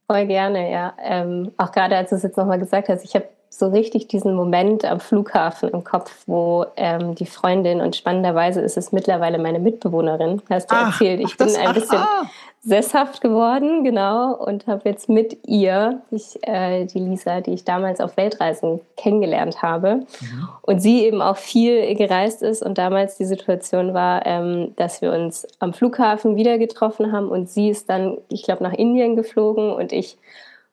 [0.08, 0.96] Voll gerne, ja.
[1.02, 3.28] Ähm, auch gerade als du es jetzt nochmal gesagt hast, ich habe
[3.58, 8.76] so richtig diesen Moment am Flughafen im Kopf, wo ähm, die Freundin und spannenderweise ist
[8.76, 11.20] es mittlerweile meine Mitbewohnerin, hast du ach, erzählt.
[11.20, 12.30] Ich ach, bin ein ach, bisschen ah.
[12.62, 18.00] sesshaft geworden, genau, und habe jetzt mit ihr, ich, äh, die Lisa, die ich damals
[18.00, 20.48] auf Weltreisen kennengelernt habe, mhm.
[20.62, 25.12] und sie eben auch viel gereist ist und damals die Situation war, ähm, dass wir
[25.12, 29.72] uns am Flughafen wieder getroffen haben und sie ist dann, ich glaube, nach Indien geflogen
[29.72, 30.18] und ich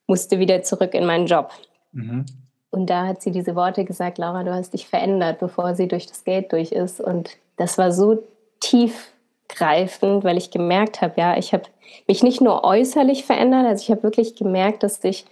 [0.05, 1.51] musste wieder zurück in meinen Job.
[1.93, 2.25] Mhm.
[2.73, 6.07] Und da hat sie diese Worte gesagt, Laura, du hast dich verändert, bevor sie durch
[6.07, 6.99] das Gate durch ist.
[6.99, 8.23] Und das war so
[8.59, 9.13] tief
[9.53, 11.63] tiefgreifend, weil ich gemerkt habe, ja, ich habe
[12.07, 15.25] mich nicht nur äußerlich verändert, also ich habe wirklich gemerkt, dass ich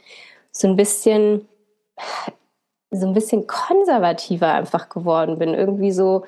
[0.52, 1.48] so ein bisschen
[2.94, 6.26] so ein bisschen konservativer einfach geworden bin, irgendwie so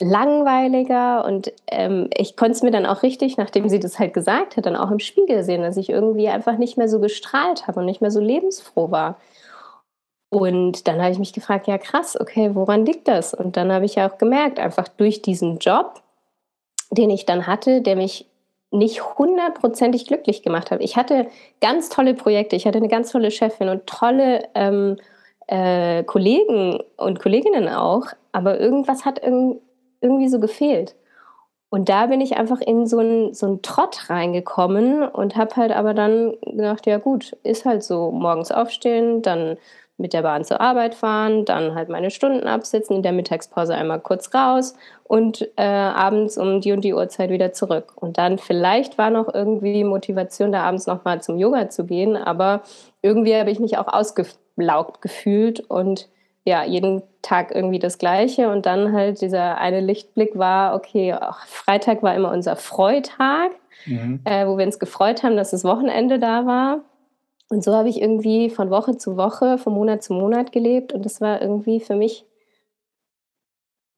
[0.00, 4.56] langweiliger und ähm, ich konnte es mir dann auch richtig, nachdem sie das halt gesagt
[4.56, 7.80] hat, dann auch im Spiegel sehen, dass ich irgendwie einfach nicht mehr so gestrahlt habe
[7.80, 9.16] und nicht mehr so lebensfroh war.
[10.34, 13.34] Und dann habe ich mich gefragt, ja krass, okay, woran liegt das?
[13.34, 16.02] Und dann habe ich ja auch gemerkt, einfach durch diesen Job,
[16.90, 18.26] den ich dann hatte, der mich
[18.72, 20.80] nicht hundertprozentig glücklich gemacht hat.
[20.82, 21.28] Ich hatte
[21.60, 24.96] ganz tolle Projekte, ich hatte eine ganz tolle Chefin und tolle ähm,
[25.46, 29.60] äh, Kollegen und Kolleginnen auch, aber irgendwas hat irg
[30.00, 30.96] irgendwie so gefehlt.
[31.70, 35.94] Und da bin ich einfach in so einen so Trott reingekommen und habe halt aber
[35.94, 39.58] dann gedacht, ja gut, ist halt so, morgens aufstehen, dann
[39.96, 44.00] mit der Bahn zur Arbeit fahren, dann halt meine Stunden absitzen, in der Mittagspause einmal
[44.00, 44.74] kurz raus
[45.04, 47.92] und äh, abends um die und die Uhrzeit wieder zurück.
[47.96, 52.62] Und dann vielleicht war noch irgendwie Motivation, da abends nochmal zum Yoga zu gehen, aber
[53.02, 56.08] irgendwie habe ich mich auch ausgelaugt gefühlt und
[56.46, 58.50] ja, jeden Tag irgendwie das Gleiche.
[58.50, 61.16] Und dann halt dieser eine Lichtblick war, okay,
[61.46, 63.52] Freitag war immer unser Freitag,
[63.86, 64.20] mhm.
[64.24, 66.80] äh, wo wir uns gefreut haben, dass das Wochenende da war.
[67.54, 70.92] Und so habe ich irgendwie von Woche zu Woche, von Monat zu Monat gelebt.
[70.92, 72.24] Und das war irgendwie für mich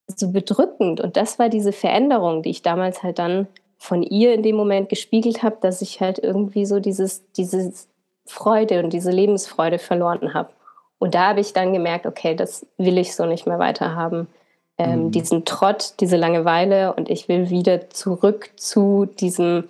[0.07, 1.01] so bedrückend.
[1.01, 3.47] Und das war diese Veränderung, die ich damals halt dann
[3.79, 7.89] von ihr in dem Moment gespiegelt habe, dass ich halt irgendwie so dieses, dieses
[8.27, 10.51] Freude und diese Lebensfreude verloren habe.
[10.99, 14.29] Und da habe ich dann gemerkt, okay, das will ich so nicht mehr weiterhaben.
[14.77, 15.11] Ähm, mhm.
[15.13, 19.65] Diesen Trott, diese Langeweile und ich will wieder zurück zu diesem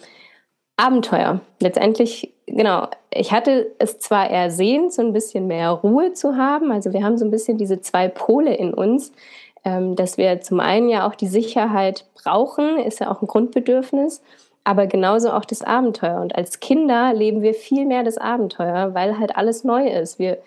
[0.76, 1.41] Abenteuer.
[1.61, 6.70] Letztendlich, genau, ich hatte es zwar ersehnt, so ein bisschen mehr Ruhe zu haben.
[6.72, 9.12] Also wir haben so ein bisschen diese zwei Pole in uns,
[9.64, 14.22] ähm, dass wir zum einen ja auch die Sicherheit brauchen, ist ja auch ein Grundbedürfnis,
[14.64, 16.20] aber genauso auch das Abenteuer.
[16.20, 20.18] Und als Kinder leben wir viel mehr das Abenteuer, weil halt alles neu ist.
[20.18, 20.38] Wir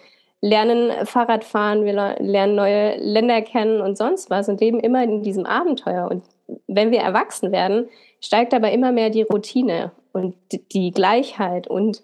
[0.41, 5.21] lernen Fahrrad fahren, wir lernen neue Länder kennen und sonst was und leben immer in
[5.21, 6.09] diesem Abenteuer.
[6.09, 6.23] Und
[6.67, 7.87] wenn wir erwachsen werden,
[8.21, 10.35] steigt aber immer mehr die Routine und
[10.71, 12.01] die Gleichheit und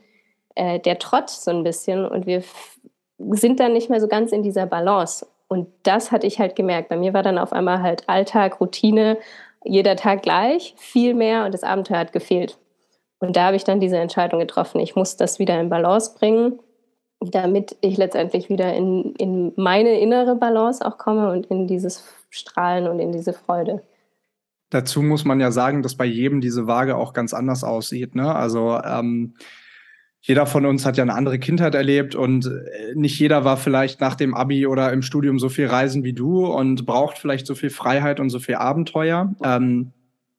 [0.55, 2.43] äh, der Trott so ein bisschen und wir
[3.31, 5.25] sind dann nicht mehr so ganz in dieser Balance.
[5.47, 6.89] Und das hatte ich halt gemerkt.
[6.89, 9.17] Bei mir war dann auf einmal halt Alltag, Routine,
[9.63, 12.57] jeder Tag gleich, viel mehr und das Abenteuer hat gefehlt.
[13.19, 14.79] Und da habe ich dann diese Entscheidung getroffen.
[14.79, 16.59] Ich muss das wieder in Balance bringen,
[17.21, 22.87] damit ich letztendlich wieder in, in meine innere Balance auch komme und in dieses Strahlen
[22.87, 23.81] und in diese Freude.
[24.69, 28.15] Dazu muss man ja sagen, dass bei jedem diese Waage auch ganz anders aussieht.
[28.15, 28.33] Ne?
[28.33, 29.35] Also ähm,
[30.21, 34.01] jeder von uns hat ja eine andere Kindheit erlebt und äh, nicht jeder war vielleicht
[34.01, 37.53] nach dem Abi oder im Studium so viel reisen wie du und braucht vielleicht so
[37.53, 39.35] viel Freiheit und so viel Abenteuer.
[39.43, 39.91] Ähm,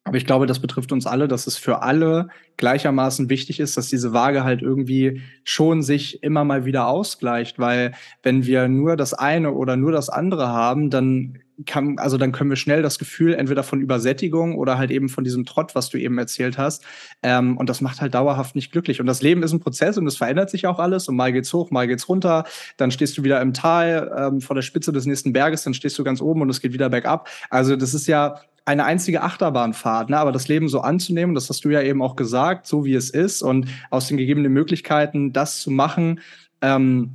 [0.02, 3.88] aber ich glaube, das betrifft uns alle, dass es für alle gleichermaßen wichtig ist, dass
[3.88, 9.14] diese Waage halt irgendwie schon sich immer mal wieder ausgleicht, weil wenn wir nur das
[9.14, 13.34] eine oder nur das andere haben, dann kann, also dann können wir schnell das Gefühl
[13.34, 16.84] entweder von Übersättigung oder halt eben von diesem Trott, was du eben erzählt hast.
[17.22, 19.00] Ähm, und das macht halt dauerhaft nicht glücklich.
[19.00, 21.08] Und das Leben ist ein Prozess und es verändert sich auch alles.
[21.08, 22.44] Und mal geht's hoch, mal geht's runter.
[22.76, 25.98] Dann stehst du wieder im Tal ähm, vor der Spitze des nächsten Berges, dann stehst
[25.98, 27.28] du ganz oben und es geht wieder bergab.
[27.48, 30.18] Also das ist ja eine einzige Achterbahnfahrt, ne?
[30.18, 33.10] aber das Leben so anzunehmen, das hast du ja eben auch gesagt, so wie es
[33.10, 36.20] ist und aus den gegebenen Möglichkeiten das zu machen,
[36.62, 37.12] ähm,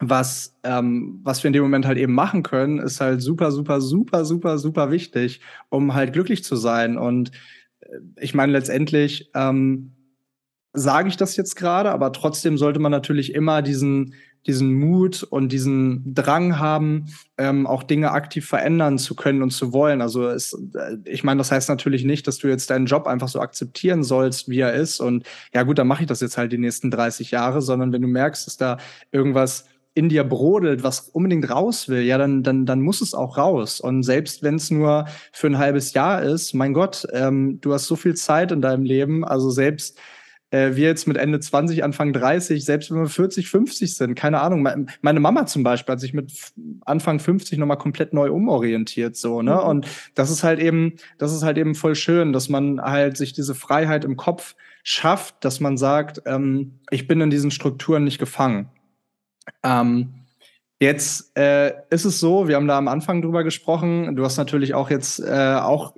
[0.00, 3.80] was, ähm, was wir in dem Moment halt eben machen können, ist halt super, super,
[3.80, 6.98] super, super, super wichtig, um halt glücklich zu sein.
[6.98, 7.30] Und
[7.80, 9.92] äh, ich meine, letztendlich ähm,
[10.72, 14.14] sage ich das jetzt gerade, aber trotzdem sollte man natürlich immer diesen,
[14.46, 17.06] diesen Mut und diesen Drang haben,
[17.38, 20.02] ähm, auch Dinge aktiv verändern zu können und zu wollen.
[20.02, 23.28] Also es, äh, ich meine, das heißt natürlich nicht, dass du jetzt deinen Job einfach
[23.28, 25.00] so akzeptieren sollst, wie er ist.
[25.00, 25.24] Und
[25.54, 28.08] ja gut, dann mache ich das jetzt halt die nächsten 30 Jahre, sondern wenn du
[28.08, 28.78] merkst, dass da
[29.12, 33.38] irgendwas in dir brodelt, was unbedingt raus will, ja, dann, dann, dann muss es auch
[33.38, 33.80] raus.
[33.80, 37.86] Und selbst wenn es nur für ein halbes Jahr ist, mein Gott, ähm, du hast
[37.86, 39.98] so viel Zeit in deinem Leben, also selbst
[40.54, 44.40] äh, wir jetzt mit Ende 20, Anfang 30, selbst wenn wir 40, 50 sind, keine
[44.40, 44.66] Ahnung.
[45.00, 46.32] Meine Mama zum Beispiel hat sich mit
[46.84, 49.54] Anfang 50 nochmal komplett neu umorientiert, so, ne?
[49.54, 49.68] Mhm.
[49.68, 53.32] Und das ist halt eben, das ist halt eben voll schön, dass man halt sich
[53.32, 58.18] diese Freiheit im Kopf schafft, dass man sagt, ähm, ich bin in diesen Strukturen nicht
[58.18, 58.68] gefangen.
[59.62, 60.14] Ähm,
[60.80, 64.16] jetzt äh, ist es so, wir haben da am Anfang drüber gesprochen.
[64.16, 65.94] Du hast natürlich auch jetzt äh, auch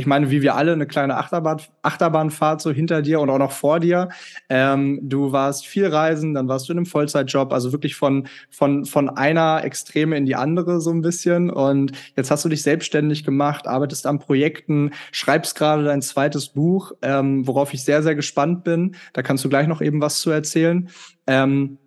[0.00, 3.52] ich meine, wie wir alle, eine kleine Achterbahn, Achterbahnfahrt so hinter dir und auch noch
[3.52, 4.08] vor dir.
[4.48, 8.86] Ähm, du warst viel reisen, dann warst du in einem Vollzeitjob, also wirklich von, von,
[8.86, 11.50] von einer Extreme in die andere so ein bisschen.
[11.50, 16.92] Und jetzt hast du dich selbstständig gemacht, arbeitest an Projekten, schreibst gerade dein zweites Buch,
[17.02, 18.96] ähm, worauf ich sehr, sehr gespannt bin.
[19.12, 20.88] Da kannst du gleich noch eben was zu erzählen.
[21.26, 21.78] Ähm,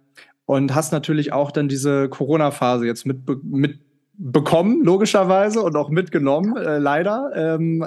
[0.45, 3.79] und hast natürlich auch dann diese Corona-Phase jetzt mit, mit
[4.15, 7.85] bekommen, logischerweise, und auch mitgenommen, äh, leider, ähm, äh,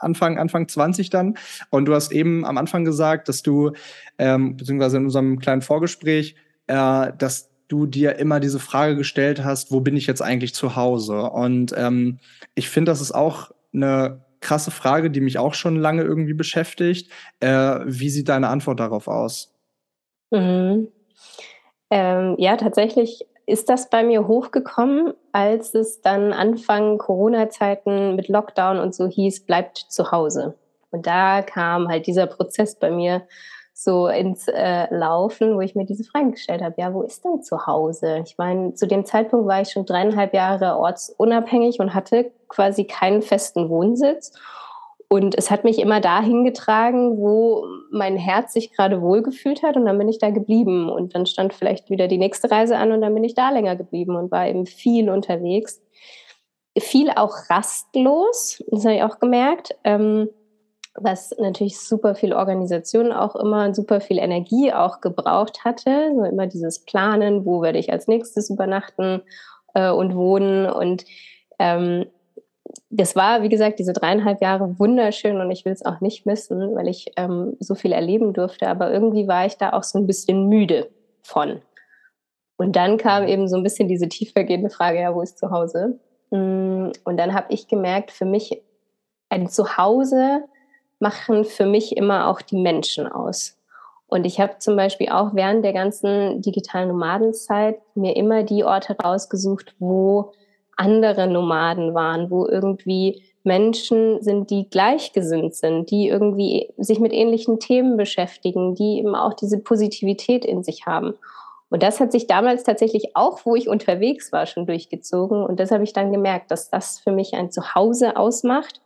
[0.00, 1.36] Anfang, Anfang 20 dann.
[1.70, 3.72] Und du hast eben am Anfang gesagt, dass du,
[4.18, 6.34] ähm, beziehungsweise in unserem kleinen Vorgespräch,
[6.66, 10.76] äh, dass du dir immer diese Frage gestellt hast, wo bin ich jetzt eigentlich zu
[10.76, 11.22] Hause?
[11.30, 12.18] Und ähm,
[12.54, 17.10] ich finde, das ist auch eine krasse Frage, die mich auch schon lange irgendwie beschäftigt.
[17.40, 19.54] Äh, wie sieht deine Antwort darauf aus?
[20.30, 20.88] Mhm.
[21.90, 28.78] Ähm, ja, tatsächlich ist das bei mir hochgekommen, als es dann Anfang Corona-Zeiten mit Lockdown
[28.78, 30.54] und so hieß, bleibt zu Hause.
[30.90, 33.22] Und da kam halt dieser Prozess bei mir
[33.78, 37.42] so ins äh, Laufen, wo ich mir diese Frage gestellt habe, ja, wo ist denn
[37.42, 38.22] zu Hause?
[38.24, 43.20] Ich meine, zu dem Zeitpunkt war ich schon dreieinhalb Jahre ortsunabhängig und hatte quasi keinen
[43.20, 44.32] festen Wohnsitz.
[45.08, 49.76] Und es hat mich immer dahin getragen, wo mein Herz sich gerade wohlgefühlt hat.
[49.76, 50.88] Und dann bin ich da geblieben.
[50.88, 53.76] Und dann stand vielleicht wieder die nächste Reise an und dann bin ich da länger
[53.76, 55.80] geblieben und war eben viel unterwegs.
[56.78, 59.76] Viel auch rastlos, das habe ich auch gemerkt.
[59.84, 60.28] Ähm,
[60.98, 66.12] was natürlich super viel Organisation auch immer super viel Energie auch gebraucht hatte.
[66.14, 69.22] So immer dieses Planen, wo werde ich als nächstes übernachten
[69.74, 70.66] äh, und wohnen.
[70.66, 71.04] Und
[71.58, 72.06] ähm,
[72.90, 76.74] das war, wie gesagt, diese dreieinhalb Jahre wunderschön und ich will es auch nicht missen,
[76.74, 78.68] weil ich ähm, so viel erleben durfte.
[78.68, 80.88] Aber irgendwie war ich da auch so ein bisschen müde
[81.22, 81.60] von.
[82.56, 83.28] Und dann kam mhm.
[83.28, 85.98] eben so ein bisschen diese tiefergehende Frage, ja, wo ist zu Hause?
[86.30, 88.62] Mm, und dann habe ich gemerkt, für mich
[89.28, 90.44] ein Zuhause
[90.98, 93.58] machen für mich immer auch die Menschen aus.
[94.08, 98.96] Und ich habe zum Beispiel auch während der ganzen digitalen Nomadenzeit mir immer die Orte
[98.96, 100.32] rausgesucht, wo
[100.76, 107.60] andere Nomaden waren, wo irgendwie Menschen sind, die gleichgesinnt sind, die irgendwie sich mit ähnlichen
[107.60, 111.14] Themen beschäftigen, die eben auch diese Positivität in sich haben.
[111.68, 115.44] Und das hat sich damals tatsächlich auch, wo ich unterwegs war, schon durchgezogen.
[115.44, 118.80] Und das habe ich dann gemerkt, dass das für mich ein Zuhause ausmacht.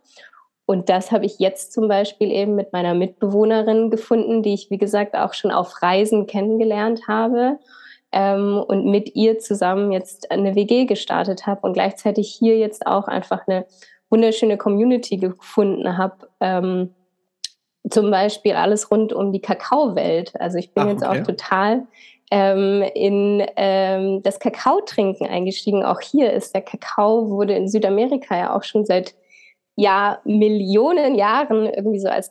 [0.67, 4.79] Und das habe ich jetzt zum Beispiel eben mit meiner Mitbewohnerin gefunden, die ich, wie
[4.79, 7.59] gesagt, auch schon auf Reisen kennengelernt habe
[8.13, 13.09] ähm, und mit ihr zusammen jetzt eine WG gestartet habe und gleichzeitig hier jetzt auch
[13.09, 13.67] einfach eine
[14.09, 16.29] wunderschöne Community gefunden habe.
[16.41, 16.95] Ähm,
[17.89, 20.39] zum Beispiel alles rund um die Kakaowelt.
[20.41, 21.21] Also ich bin Ach, jetzt okay.
[21.21, 21.87] auch total
[22.31, 25.85] ähm, in ähm, das Kakaotrinken eingestiegen.
[25.85, 29.15] Auch hier ist der Kakao, wurde in Südamerika ja auch schon seit
[29.77, 32.29] ja, Millionen Jahren irgendwie so als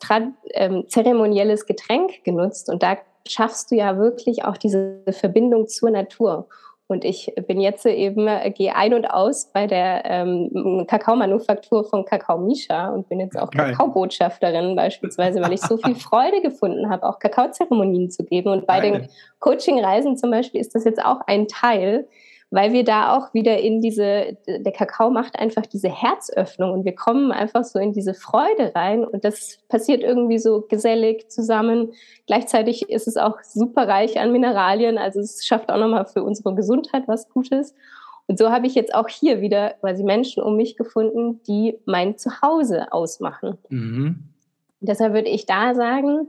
[0.54, 2.70] ähm, zeremonielles Getränk genutzt.
[2.70, 2.98] Und da
[3.28, 6.48] schaffst du ja wirklich auch diese Verbindung zur Natur.
[6.92, 12.04] Und ich bin jetzt eben, äh, gehe ein und aus bei der ähm, Kakaomanufaktur von
[12.04, 17.08] Kakao Misha und bin jetzt auch Kakaobotschafterin beispielsweise, weil ich so viel Freude gefunden habe,
[17.08, 18.50] auch Kakaozeremonien zu geben.
[18.50, 18.92] Und bei Geil.
[18.92, 22.08] den Coachingreisen zum Beispiel ist das jetzt auch ein Teil,
[22.52, 26.96] weil wir da auch wieder in diese, der Kakao macht einfach diese Herzöffnung und wir
[26.96, 31.94] kommen einfach so in diese Freude rein und das passiert irgendwie so gesellig zusammen.
[32.26, 36.56] Gleichzeitig ist es auch super reich an Mineralien, also es schafft auch nochmal für unsere
[36.56, 37.76] Gesundheit was Gutes.
[38.26, 42.18] Und so habe ich jetzt auch hier wieder quasi Menschen um mich gefunden, die mein
[42.18, 43.58] Zuhause ausmachen.
[43.70, 44.24] Mhm.
[44.82, 46.28] Deshalb würde ich da sagen,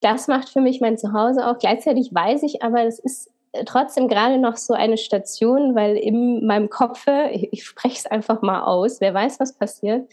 [0.00, 1.58] das macht für mich mein Zuhause auch.
[1.58, 3.30] Gleichzeitig weiß ich aber, das ist
[3.66, 8.42] trotzdem gerade noch so eine Station, weil in meinem Kopf, ich, ich spreche es einfach
[8.42, 10.08] mal aus, wer weiß, was passiert,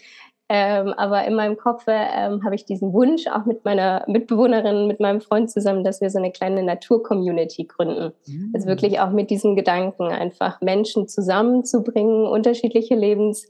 [0.54, 5.00] ähm, aber in meinem Kopf ähm, habe ich diesen Wunsch, auch mit meiner Mitbewohnerin, mit
[5.00, 8.12] meinem Freund zusammen, dass wir so eine kleine Natur-Community gründen.
[8.28, 8.52] Mhm.
[8.54, 13.48] Also wirklich auch mit diesem Gedanken, einfach Menschen zusammenzubringen, unterschiedliche Lebensphasen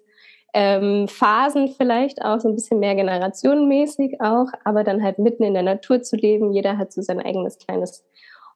[0.53, 5.63] ähm, vielleicht auch, so ein bisschen mehr generationenmäßig auch, aber dann halt mitten in der
[5.63, 6.53] Natur zu leben.
[6.53, 8.05] Jeder hat so sein eigenes kleines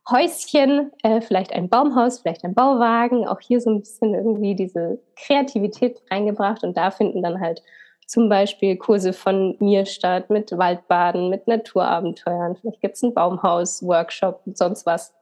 [0.10, 4.99] Häuschen, äh, vielleicht ein Baumhaus, vielleicht ein Bauwagen, auch hier so ein bisschen irgendwie diese
[5.16, 7.64] Kreativität reingebracht und da finden dann halt
[8.06, 12.56] zum Beispiel Kurse von mir statt mit Waldbaden, mit Naturabenteuern.
[12.56, 15.14] Vielleicht gibt es ein Baumhaus, Workshop und sonst was.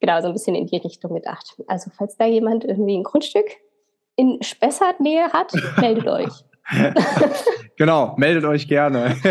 [0.00, 1.56] Genau, so ein bisschen in die Richtung gedacht.
[1.68, 3.46] Also falls da jemand irgendwie ein Grundstück
[4.16, 6.32] in Spessart-Nähe hat, meldet euch.
[7.76, 9.16] genau, meldet euch gerne.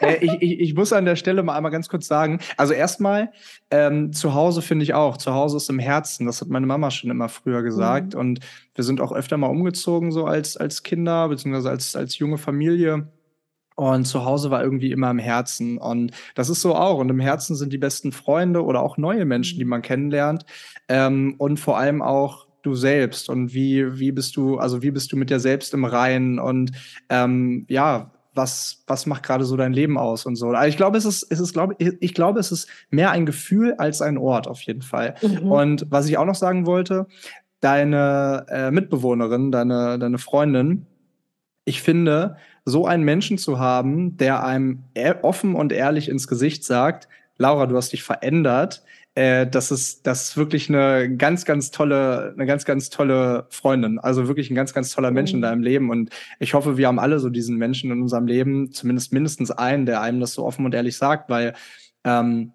[0.00, 3.32] Äh, ich, ich, ich, muss an der Stelle mal einmal ganz kurz sagen, also erstmal,
[3.70, 6.90] ähm, zu Hause finde ich auch, zu Hause ist im Herzen, das hat meine Mama
[6.90, 8.20] schon immer früher gesagt mhm.
[8.20, 8.40] und
[8.74, 13.08] wir sind auch öfter mal umgezogen so als, als Kinder, beziehungsweise als, als junge Familie
[13.76, 15.78] Und zu Hause war irgendwie immer im Herzen.
[15.78, 16.98] Und das ist so auch.
[16.98, 20.44] Und im Herzen sind die besten Freunde oder auch neue Menschen, die man kennenlernt.
[20.88, 23.28] Ähm, und vor allem auch du selbst.
[23.28, 26.38] Und wie, wie bist du, also wie bist du mit dir selbst im Reinen?
[26.38, 26.72] Und
[27.08, 30.48] ähm, ja, was, was macht gerade so dein Leben aus und so.
[30.50, 33.74] Also ich glaube, es ist, es ist, glaube ich, glaube, es ist mehr ein Gefühl
[33.74, 35.14] als ein Ort auf jeden Fall.
[35.22, 35.50] Mhm.
[35.50, 37.06] Und was ich auch noch sagen wollte,
[37.60, 40.86] deine äh, Mitbewohnerin, deine, deine Freundin,
[41.64, 46.64] ich finde, so einen Menschen zu haben, der einem e-, offen und ehrlich ins Gesicht
[46.64, 47.08] sagt,
[47.38, 48.82] Laura, du hast dich verändert,
[49.14, 53.98] äh, das ist das ist wirklich eine ganz ganz tolle eine ganz ganz tolle Freundin.
[53.98, 55.42] Also wirklich ein ganz ganz toller Mensch in mhm.
[55.42, 55.90] deinem Leben.
[55.90, 56.10] Und
[56.40, 60.00] ich hoffe wir haben alle so diesen Menschen in unserem Leben zumindest mindestens einen der
[60.00, 61.54] einem das so offen und ehrlich sagt weil
[62.04, 62.52] ähm,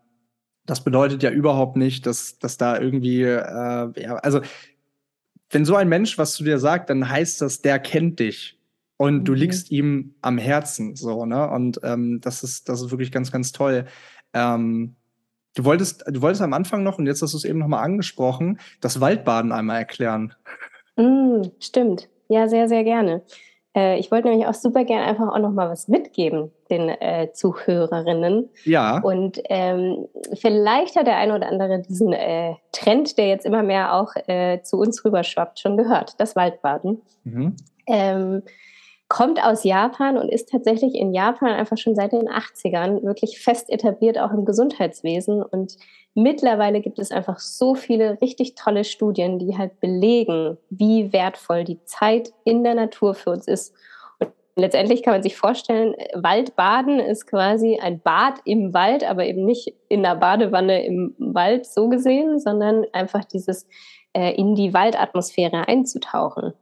[0.66, 4.42] das bedeutet ja überhaupt nicht dass dass da irgendwie äh, ja, also
[5.52, 8.56] wenn so ein Mensch was zu dir sagt dann heißt das der kennt dich.
[9.02, 9.38] Und du mhm.
[9.38, 11.50] liegst ihm am Herzen so ne?
[11.50, 13.86] Und ähm, das ist das ist wirklich ganz ganz toll.
[14.34, 14.98] Ähm,
[15.56, 18.60] Du wolltest, du wolltest am Anfang noch, und jetzt hast du es eben nochmal angesprochen,
[18.82, 20.34] das Waldbaden einmal erklären.
[20.96, 22.08] Mm, stimmt.
[22.28, 23.24] Ja, sehr, sehr gerne.
[23.76, 28.50] Äh, ich wollte nämlich auch super gerne einfach auch nochmal was mitgeben den äh, Zuhörerinnen.
[28.66, 29.00] Ja.
[29.00, 30.08] Und ähm,
[30.40, 34.62] vielleicht hat der eine oder andere diesen äh, Trend, der jetzt immer mehr auch äh,
[34.62, 37.02] zu uns rüberschwappt, schon gehört, das Waldbaden.
[37.24, 37.56] Mhm.
[37.88, 38.44] Ähm,
[39.10, 43.72] kommt aus Japan und ist tatsächlich in Japan einfach schon seit den 80ern wirklich fest
[43.72, 45.42] etabliert, auch im Gesundheitswesen.
[45.42, 45.78] Und
[46.14, 51.84] mittlerweile gibt es einfach so viele richtig tolle Studien, die halt belegen, wie wertvoll die
[51.86, 53.74] Zeit in der Natur für uns ist.
[54.20, 59.44] Und letztendlich kann man sich vorstellen, Waldbaden ist quasi ein Bad im Wald, aber eben
[59.44, 63.66] nicht in der Badewanne im Wald so gesehen, sondern einfach dieses
[64.14, 66.54] äh, in die Waldatmosphäre einzutauchen.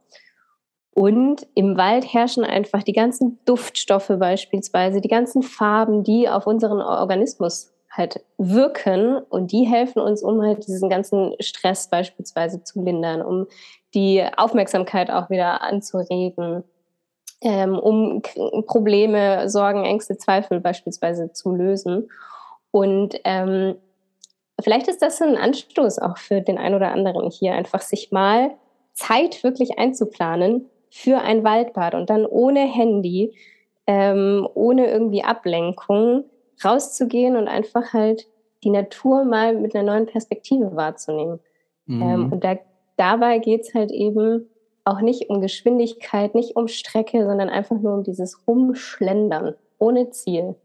[0.92, 6.80] Und im Wald herrschen einfach die ganzen Duftstoffe beispielsweise, die ganzen Farben, die auf unseren
[6.80, 13.22] Organismus halt wirken und die helfen uns, um halt diesen ganzen Stress beispielsweise zu lindern,
[13.22, 13.46] um
[13.94, 16.64] die Aufmerksamkeit auch wieder anzuregen,
[17.40, 18.22] ähm, um
[18.66, 22.10] Probleme, Sorgen, Ängste, Zweifel beispielsweise zu lösen.
[22.70, 23.76] Und ähm,
[24.60, 28.50] vielleicht ist das ein Anstoß auch für den einen oder anderen hier, einfach sich mal
[28.92, 33.34] Zeit wirklich einzuplanen, für ein Waldbad und dann ohne Handy,
[33.86, 36.24] ähm, ohne irgendwie Ablenkung
[36.64, 38.26] rauszugehen und einfach halt
[38.64, 41.40] die Natur mal mit einer neuen Perspektive wahrzunehmen.
[41.86, 42.02] Mhm.
[42.02, 42.58] Ähm, und da,
[42.96, 44.48] dabei geht es halt eben
[44.84, 50.56] auch nicht um Geschwindigkeit, nicht um Strecke, sondern einfach nur um dieses Rumschlendern ohne Ziel.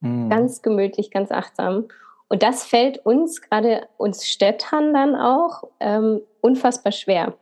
[0.00, 0.28] Mhm.
[0.28, 1.88] Ganz gemütlich, ganz achtsam.
[2.28, 7.34] Und das fällt uns, gerade uns Städtern dann auch, ähm, unfassbar schwer.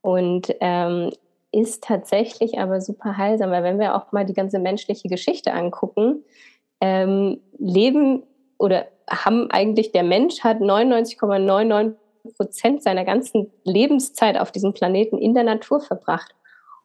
[0.00, 1.10] Und ähm,
[1.52, 6.24] ist tatsächlich aber super heilsam, weil wenn wir auch mal die ganze menschliche Geschichte angucken,
[6.80, 8.22] ähm, leben
[8.58, 11.94] oder haben eigentlich der Mensch hat 99,99
[12.36, 16.34] Prozent seiner ganzen Lebenszeit auf diesem Planeten in der Natur verbracht.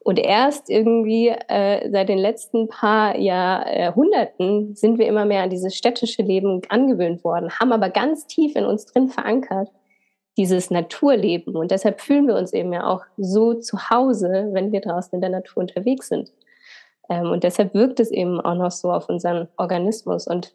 [0.00, 5.74] Und erst irgendwie äh, seit den letzten paar Jahrhunderten sind wir immer mehr an dieses
[5.74, 9.68] städtische Leben angewöhnt worden, haben aber ganz tief in uns drin verankert,
[10.36, 11.56] dieses Naturleben.
[11.56, 15.20] Und deshalb fühlen wir uns eben ja auch so zu Hause, wenn wir draußen in
[15.20, 16.32] der Natur unterwegs sind.
[17.08, 20.26] Ähm, und deshalb wirkt es eben auch noch so auf unseren Organismus.
[20.26, 20.52] Und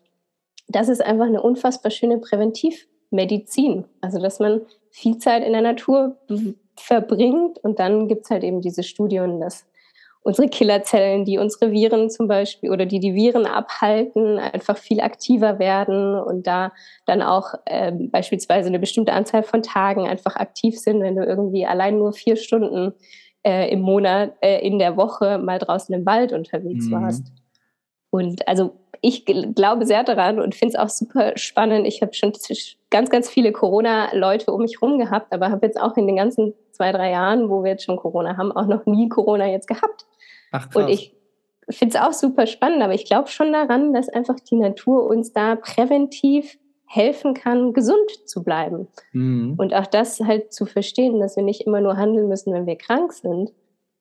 [0.68, 3.86] das ist einfach eine unfassbar schöne Präventivmedizin.
[4.02, 6.18] Also, dass man viel Zeit in der Natur
[6.76, 9.66] verbringt und dann gibt es halt eben diese Studien, dass
[10.24, 15.58] unsere Killerzellen, die unsere Viren zum Beispiel oder die die Viren abhalten, einfach viel aktiver
[15.58, 16.72] werden und da
[17.06, 21.66] dann auch äh, beispielsweise eine bestimmte Anzahl von Tagen einfach aktiv sind, wenn du irgendwie
[21.66, 22.94] allein nur vier Stunden
[23.44, 26.92] äh, im Monat, äh, in der Woche mal draußen im Wald unterwegs mhm.
[26.92, 27.32] warst.
[28.12, 31.88] Und also ich glaube sehr daran und finde es auch super spannend.
[31.88, 32.34] Ich habe schon
[32.92, 36.54] ganz, ganz viele Corona-Leute um mich herum gehabt, aber habe jetzt auch in den ganzen
[36.72, 40.06] zwei, drei Jahren, wo wir jetzt schon Corona haben, auch noch nie Corona jetzt gehabt.
[40.52, 40.84] Ach, krass.
[40.84, 41.16] Und ich
[41.70, 45.34] finde es auch super spannend, aber ich glaube schon daran, dass einfach die Natur uns
[45.34, 48.88] da präventiv helfen kann, gesund zu bleiben.
[49.14, 49.56] Mhm.
[49.58, 52.76] Und auch das halt zu verstehen, dass wir nicht immer nur handeln müssen, wenn wir
[52.76, 53.54] krank sind,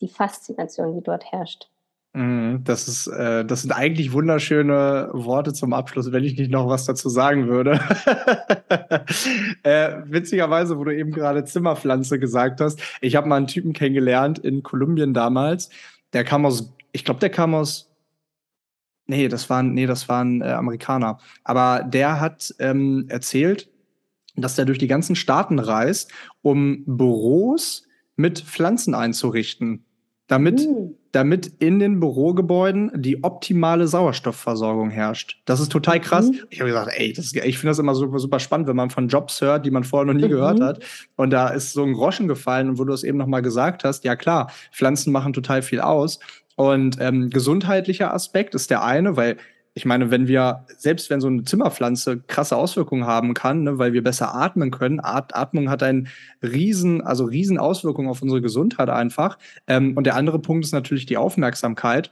[0.01, 1.69] die Faszination, die dort herrscht.
[2.17, 6.67] Mhm, das, ist, äh, das sind eigentlich wunderschöne Worte zum Abschluss, wenn ich nicht noch
[6.67, 7.79] was dazu sagen würde.
[9.63, 14.39] äh, witzigerweise, wo du eben gerade Zimmerpflanze gesagt hast, ich habe mal einen Typen kennengelernt
[14.39, 15.69] in Kolumbien damals.
[16.13, 17.91] Der kam aus, ich glaube, der kam aus,
[19.05, 21.19] nee, das waren, nee, das waren äh, Amerikaner.
[21.43, 23.69] Aber der hat ähm, erzählt,
[24.35, 27.83] dass der durch die ganzen Staaten reist, um Büros
[28.15, 29.85] mit Pflanzen einzurichten
[30.27, 30.95] damit, mhm.
[31.13, 35.41] damit in den Bürogebäuden die optimale Sauerstoffversorgung herrscht.
[35.45, 36.29] Das ist total krass.
[36.29, 36.39] Mhm.
[36.49, 39.07] Ich habe gesagt, ey, das ich finde das immer super, super spannend, wenn man von
[39.07, 40.31] Jobs hört, die man vorher noch nie mhm.
[40.31, 40.83] gehört hat.
[41.15, 43.83] Und da ist so ein Groschen gefallen und wo du es eben noch mal gesagt
[43.83, 46.19] hast, ja klar, Pflanzen machen total viel aus.
[46.55, 49.37] Und ähm, gesundheitlicher Aspekt ist der eine, weil
[49.77, 53.93] ich meine, wenn wir, selbst wenn so eine Zimmerpflanze krasse Auswirkungen haben kann, ne, weil
[53.93, 56.07] wir besser atmen können, At Atmung hat einen
[56.41, 59.37] riesen, also riesen Auswirkungen auf unsere Gesundheit einfach.
[59.67, 62.11] Ähm, und der andere Punkt ist natürlich die Aufmerksamkeit.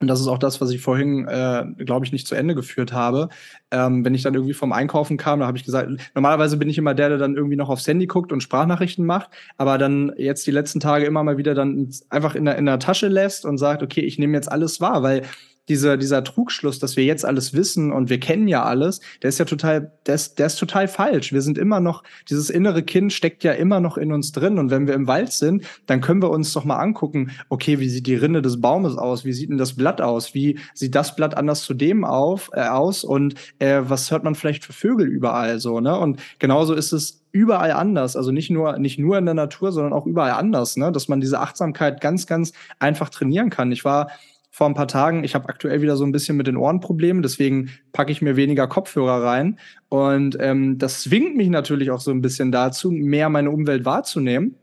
[0.00, 2.94] Und das ist auch das, was ich vorhin, äh, glaube ich, nicht zu Ende geführt
[2.94, 3.28] habe.
[3.70, 6.78] Ähm, wenn ich dann irgendwie vom Einkaufen kam, da habe ich gesagt, normalerweise bin ich
[6.78, 9.28] immer der, der dann irgendwie noch aufs Handy guckt und Sprachnachrichten macht,
[9.58, 12.78] aber dann jetzt die letzten Tage immer mal wieder dann einfach in der, in der
[12.78, 15.22] Tasche lässt und sagt, okay, ich nehme jetzt alles wahr, weil
[15.68, 19.38] dieser, dieser Trugschluss, dass wir jetzt alles wissen und wir kennen ja alles, der ist
[19.38, 21.32] ja total, der ist, der ist total falsch.
[21.32, 24.58] Wir sind immer noch, dieses innere Kind steckt ja immer noch in uns drin.
[24.58, 27.88] Und wenn wir im Wald sind, dann können wir uns doch mal angucken, okay, wie
[27.88, 29.24] sieht die Rinde des Baumes aus?
[29.24, 30.34] Wie sieht denn das Blatt aus?
[30.34, 33.04] Wie sieht das Blatt anders zu dem auf, äh, aus?
[33.04, 35.98] Und äh, was hört man vielleicht für Vögel überall so, ne?
[35.98, 38.16] Und genauso ist es überall anders.
[38.16, 40.92] Also nicht nur, nicht nur in der Natur, sondern auch überall anders, ne?
[40.92, 43.72] Dass man diese Achtsamkeit ganz, ganz einfach trainieren kann.
[43.72, 44.08] Ich war
[44.54, 45.24] vor ein paar Tagen.
[45.24, 48.36] Ich habe aktuell wieder so ein bisschen mit den Ohren Probleme, deswegen packe ich mir
[48.36, 49.58] weniger Kopfhörer rein.
[49.88, 54.54] Und ähm, das zwingt mich natürlich auch so ein bisschen dazu, mehr meine Umwelt wahrzunehmen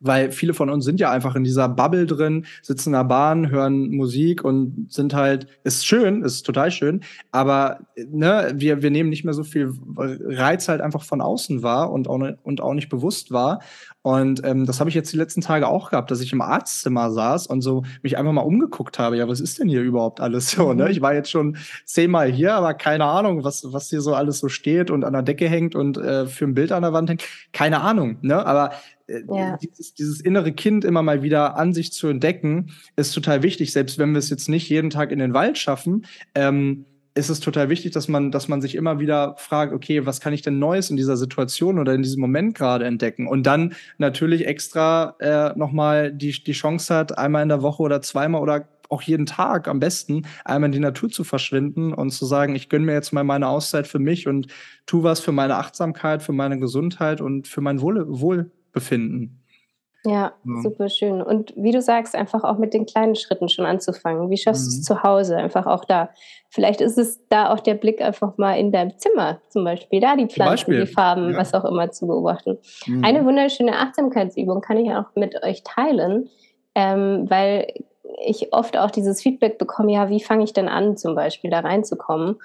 [0.00, 3.50] weil viele von uns sind ja einfach in dieser Bubble drin, sitzen in der Bahn,
[3.50, 7.00] hören Musik und sind halt, ist schön, ist total schön,
[7.32, 11.90] aber ne, wir, wir nehmen nicht mehr so viel Reiz halt einfach von außen wahr
[11.90, 13.60] und auch, ne, und auch nicht bewusst wahr.
[14.02, 17.10] Und ähm, das habe ich jetzt die letzten Tage auch gehabt, dass ich im Arztzimmer
[17.10, 19.18] saß und so mich einfach mal umgeguckt habe.
[19.18, 20.72] Ja, was ist denn hier überhaupt alles so?
[20.72, 20.84] Ne?
[20.84, 20.90] Mhm.
[20.90, 24.48] Ich war jetzt schon zehnmal hier, aber keine Ahnung, was, was hier so alles so
[24.48, 27.24] steht und an der Decke hängt und äh, für ein Bild an der Wand hängt.
[27.52, 28.16] Keine Ahnung.
[28.22, 28.46] Ne?
[28.46, 28.70] Aber
[29.08, 29.56] ja.
[29.56, 33.72] dieses, dieses innere Kind immer mal wieder an sich zu entdecken, ist total wichtig.
[33.72, 36.84] Selbst wenn wir es jetzt nicht jeden Tag in den Wald schaffen, ähm,
[37.14, 40.32] ist es total wichtig, dass man, dass man sich immer wieder fragt, okay, was kann
[40.32, 43.26] ich denn Neues in dieser Situation oder in diesem Moment gerade entdecken?
[43.26, 48.00] Und dann natürlich extra äh, nochmal die, die Chance hat, einmal in der Woche oder
[48.02, 52.24] zweimal oder auch jeden Tag am besten einmal in die Natur zu verschwinden und zu
[52.24, 54.46] sagen, ich gönne mir jetzt mal meine Auszeit für mich und
[54.86, 59.42] tu was für meine Achtsamkeit, für meine Gesundheit und für mein Wohl, Wohl befinden.
[60.04, 61.20] Ja, ja, super schön.
[61.20, 64.30] Und wie du sagst, einfach auch mit den kleinen Schritten schon anzufangen.
[64.30, 64.70] Wie schaffst mhm.
[64.70, 65.36] du es zu Hause?
[65.36, 66.10] Einfach auch da.
[66.50, 70.16] Vielleicht ist es da auch der Blick einfach mal in deinem Zimmer zum Beispiel, da
[70.16, 71.38] die Pflanzen, die Farben, ja.
[71.38, 72.58] was auch immer zu beobachten.
[72.86, 73.04] Mhm.
[73.04, 76.30] Eine wunderschöne Achtsamkeitsübung kann ich auch mit euch teilen,
[76.74, 77.66] ähm, weil
[78.24, 81.60] ich oft auch dieses Feedback bekomme, ja, wie fange ich denn an, zum Beispiel da
[81.60, 82.36] reinzukommen?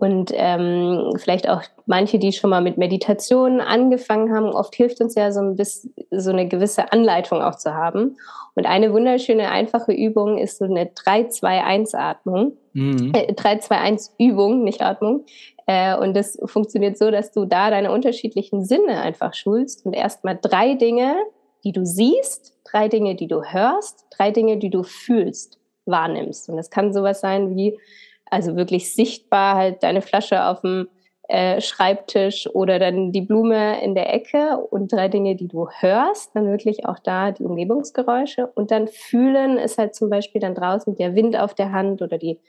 [0.00, 5.14] Und ähm, vielleicht auch manche, die schon mal mit Meditation angefangen haben, oft hilft uns
[5.14, 8.16] ja so ein bisschen so eine gewisse Anleitung auch zu haben.
[8.54, 12.56] Und eine wunderschöne, einfache Übung ist so eine 3-2-1-Atmung.
[12.72, 13.12] Mhm.
[13.14, 15.26] Äh, 3-2-1-Übung, nicht Atmung.
[15.66, 20.38] Äh, und das funktioniert so, dass du da deine unterschiedlichen Sinne einfach schulst und erstmal
[20.40, 21.14] drei Dinge,
[21.62, 26.48] die du siehst, drei Dinge, die du hörst, drei Dinge, die du fühlst, wahrnimmst.
[26.48, 27.78] Und das kann sowas sein wie,
[28.30, 30.88] also wirklich sichtbar halt deine Flasche auf dem
[31.30, 36.34] äh, Schreibtisch oder dann die Blume in der Ecke und drei Dinge, die du hörst,
[36.34, 40.96] dann wirklich auch da die Umgebungsgeräusche und dann fühlen ist halt zum Beispiel dann draußen
[40.96, 42.40] der Wind auf der Hand oder die,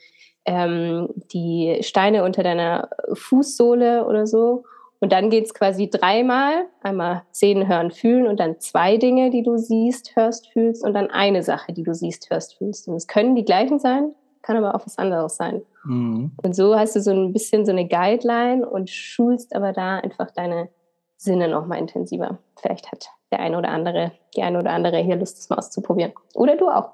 [0.45, 4.63] ähm, die Steine unter deiner Fußsohle oder so.
[4.99, 9.57] Und dann geht's quasi dreimal, einmal sehen, hören, fühlen und dann zwei Dinge, die du
[9.57, 12.87] siehst, hörst, fühlst und dann eine Sache, die du siehst, hörst, fühlst.
[12.87, 15.61] Und es können die gleichen sein, kann aber auch was anderes sein.
[15.83, 16.31] Mhm.
[16.41, 20.31] Und so hast du so ein bisschen so eine Guideline und schulst aber da einfach
[20.31, 20.69] deine
[21.17, 22.39] Sinne nochmal intensiver.
[22.59, 26.13] Vielleicht hat der eine oder andere, die eine oder andere hier Lust, das mal auszuprobieren.
[26.33, 26.93] Oder du auch.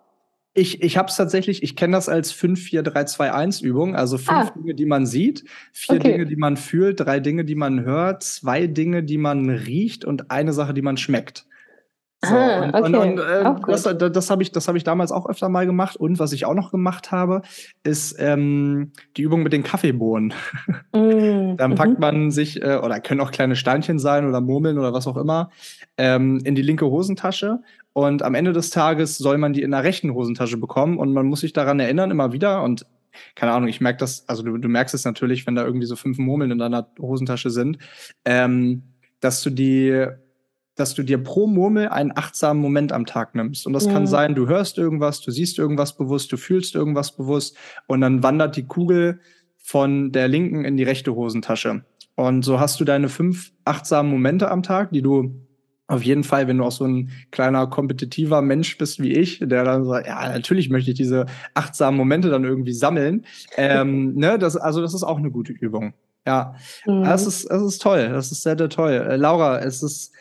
[0.53, 4.51] Ich, ich habe es tatsächlich, ich kenne das als 5-4-3-2-1-Übung, also fünf ah.
[4.55, 6.13] Dinge, die man sieht, vier okay.
[6.13, 10.31] Dinge, die man fühlt, drei Dinge, die man hört, zwei Dinge, die man riecht und
[10.31, 11.46] eine Sache, die man schmeckt.
[12.23, 12.85] So, ah, und, okay.
[12.85, 15.95] und, und äh, das, das habe ich, hab ich damals auch öfter mal gemacht.
[15.95, 17.43] Und was ich auch noch gemacht habe,
[17.83, 20.33] ist ähm, die Übung mit den Kaffeebohnen.
[20.93, 21.99] Mm, Dann packt mhm.
[21.99, 25.51] man sich, äh, oder können auch kleine Steinchen sein oder Murmeln oder was auch immer,
[25.97, 27.59] ähm, in die linke Hosentasche.
[27.93, 30.97] Und am Ende des Tages soll man die in der rechten Hosentasche bekommen.
[30.97, 32.63] Und man muss sich daran erinnern, immer wieder.
[32.63, 32.87] Und
[33.35, 35.95] keine Ahnung, ich merke das, also du, du merkst es natürlich, wenn da irgendwie so
[35.95, 37.77] fünf Murmeln in deiner Hosentasche sind,
[38.25, 38.81] ähm,
[39.19, 40.07] dass du die
[40.77, 43.67] dass du dir pro Murmel einen achtsamen Moment am Tag nimmst.
[43.67, 43.91] Und das ja.
[43.91, 47.57] kann sein, du hörst irgendwas, du siehst irgendwas bewusst, du fühlst irgendwas bewusst
[47.87, 49.19] und dann wandert die Kugel
[49.57, 51.83] von der linken in die rechte Hosentasche.
[52.15, 55.35] Und so hast du deine fünf achtsamen Momente am Tag, die du
[55.87, 59.63] auf jeden Fall, wenn du auch so ein kleiner kompetitiver Mensch bist wie ich, der
[59.63, 63.25] dann sagt, ja, natürlich möchte ich diese achtsamen Momente dann irgendwie sammeln.
[63.55, 65.93] Ähm, ne, das, also das ist auch eine gute Übung.
[66.25, 66.55] Ja,
[66.85, 67.03] mhm.
[67.03, 68.09] das ist, das ist toll.
[68.09, 68.91] Das ist sehr, sehr toll.
[68.91, 70.11] Äh, Laura, es ist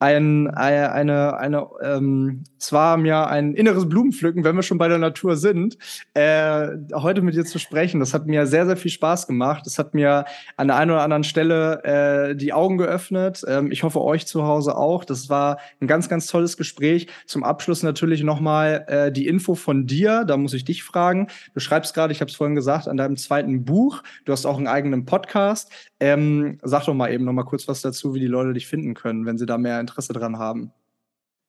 [0.00, 4.96] ein, eine, eine, ähm, es war mir ein inneres Blumenpflücken, wenn wir schon bei der
[4.96, 5.76] Natur sind,
[6.14, 8.00] äh, heute mit dir zu sprechen.
[8.00, 9.66] Das hat mir sehr, sehr viel Spaß gemacht.
[9.66, 10.24] Das hat mir
[10.56, 13.44] an der einen oder anderen Stelle äh, die Augen geöffnet.
[13.46, 15.04] Ähm, ich hoffe, euch zu Hause auch.
[15.04, 17.08] Das war ein ganz, ganz tolles Gespräch.
[17.26, 20.24] Zum Abschluss natürlich nochmal äh, die Info von dir.
[20.24, 21.28] Da muss ich dich fragen.
[21.52, 24.02] Du schreibst gerade, ich habe es vorhin gesagt, an deinem zweiten Buch.
[24.24, 25.70] Du hast auch einen eigenen Podcast.
[26.00, 28.94] Ähm, sag doch mal eben noch mal kurz was dazu, wie die Leute dich finden
[28.94, 30.72] können, wenn sie da mehr Interesse dran haben.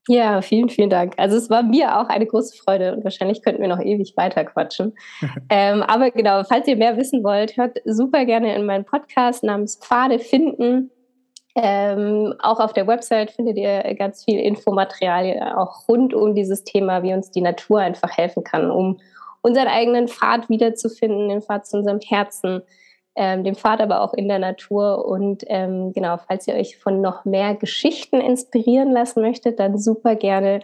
[0.08, 1.14] Ja, vielen, vielen Dank.
[1.18, 4.43] Also es war mir auch eine große Freude und wahrscheinlich könnten wir noch ewig weiter
[4.43, 4.93] quatschen.
[5.49, 9.78] ähm, aber genau, falls ihr mehr wissen wollt, hört super gerne in meinen Podcast namens
[9.78, 10.89] Pfade finden.
[11.56, 17.04] Ähm, auch auf der Website findet ihr ganz viel Infomaterial, auch rund um dieses Thema,
[17.04, 18.99] wie uns die Natur einfach helfen kann, um
[19.41, 22.62] unseren eigenen Pfad wiederzufinden, den Pfad zu unserem Herzen,
[23.16, 25.05] ähm, dem Pfad aber auch in der Natur.
[25.05, 30.16] Und ähm, genau, falls ihr euch von noch mehr Geschichten inspirieren lassen möchtet, dann super
[30.16, 30.62] gerne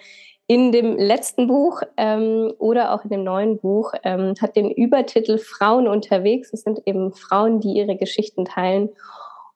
[0.48, 5.38] in dem letzten Buch ähm, oder auch in dem neuen Buch ähm, hat den Übertitel
[5.38, 6.54] Frauen unterwegs.
[6.54, 8.90] Es sind eben Frauen, die ihre Geschichten teilen.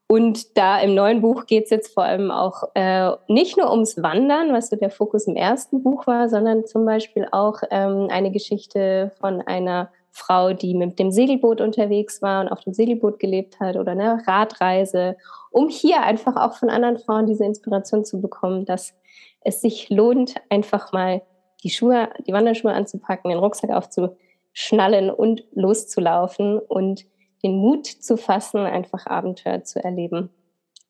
[0.08, 4.04] Und da im neuen Buch geht es jetzt vor allem auch äh, nicht nur ums
[4.04, 8.32] Wandern, was so der Fokus im ersten Buch war, sondern zum Beispiel auch ähm, eine
[8.32, 13.60] Geschichte von einer Frau, die mit dem Segelboot unterwegs war und auf dem Segelboot gelebt
[13.60, 15.16] hat oder eine Radreise,
[15.52, 18.94] um hier einfach auch von anderen Frauen diese Inspiration zu bekommen, dass
[19.42, 21.22] es sich lohnt, einfach mal
[21.64, 27.06] die Schuhe, die Wanderschuhe anzupacken, den Rucksack aufzuschnallen und loszulaufen und
[27.44, 30.30] den Mut zu fassen, einfach Abenteuer zu erleben.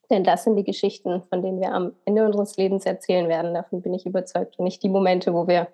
[0.10, 3.54] Denn das sind die Geschichten, von denen wir am Ende unseres Lebens erzählen werden.
[3.54, 4.60] Davon bin ich überzeugt.
[4.60, 5.70] Und nicht die Momente, wo wir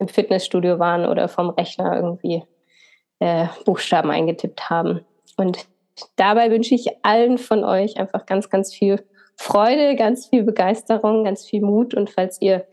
[0.00, 2.42] im Fitnessstudio waren oder vom Rechner irgendwie
[3.20, 5.00] äh, Buchstaben eingetippt haben.
[5.36, 5.66] Und
[6.16, 9.04] dabei wünsche ich allen von euch einfach ganz, ganz viel
[9.36, 11.94] Freude, ganz viel Begeisterung, ganz viel Mut.
[11.94, 12.66] Und falls ihr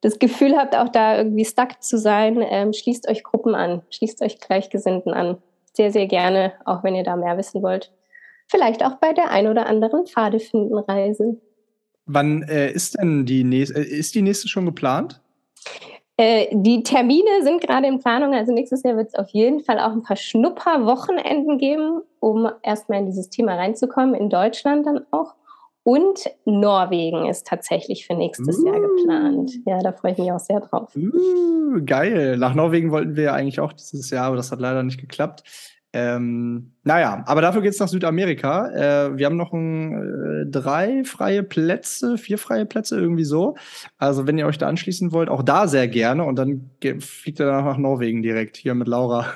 [0.00, 4.22] das Gefühl habt, auch da irgendwie stuck zu sein, ähm, schließt euch Gruppen an, schließt
[4.22, 5.38] euch Gleichgesinnten an.
[5.72, 7.92] Sehr, sehr gerne, auch wenn ihr da mehr wissen wollt.
[8.48, 11.40] Vielleicht auch bei der ein oder anderen Pfadefindenreise.
[12.04, 15.20] Wann äh, ist denn die nächste, äh, ist die nächste schon geplant?
[16.22, 18.32] Äh, die Termine sind gerade in Planung.
[18.32, 23.00] Also nächstes Jahr wird es auf jeden Fall auch ein paar Schnupperwochenenden geben, um erstmal
[23.00, 25.34] in dieses Thema reinzukommen, in Deutschland dann auch.
[25.82, 28.66] Und Norwegen ist tatsächlich für nächstes uh.
[28.66, 29.50] Jahr geplant.
[29.66, 30.94] Ja, da freue ich mich auch sehr drauf.
[30.94, 32.36] Uh, geil.
[32.36, 35.42] Nach Norwegen wollten wir ja eigentlich auch dieses Jahr, aber das hat leider nicht geklappt.
[35.94, 38.70] Ähm, naja, aber dafür geht's nach Südamerika.
[38.70, 43.56] Äh, wir haben noch ein, äh, drei freie Plätze, vier freie Plätze, irgendwie so.
[43.98, 46.24] Also wenn ihr euch da anschließen wollt, auch da sehr gerne.
[46.24, 46.70] Und dann
[47.00, 49.26] fliegt ihr danach nach Norwegen direkt, hier mit Laura.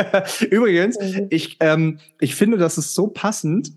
[0.50, 0.96] Übrigens,
[1.28, 3.72] ich, ähm, ich finde, das ist so passend.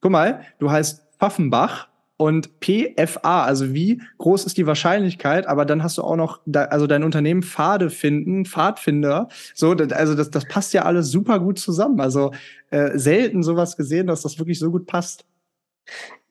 [0.00, 1.88] Guck mal, du heißt Pfaffenbach
[2.24, 6.64] und PFA, also wie groß ist die Wahrscheinlichkeit, aber dann hast du auch noch, da,
[6.64, 11.58] also dein Unternehmen Pfade finden, Pfadfinder, so, also das, das passt ja alles super gut
[11.58, 12.00] zusammen.
[12.00, 12.32] Also
[12.70, 15.26] äh, selten sowas gesehen, dass das wirklich so gut passt.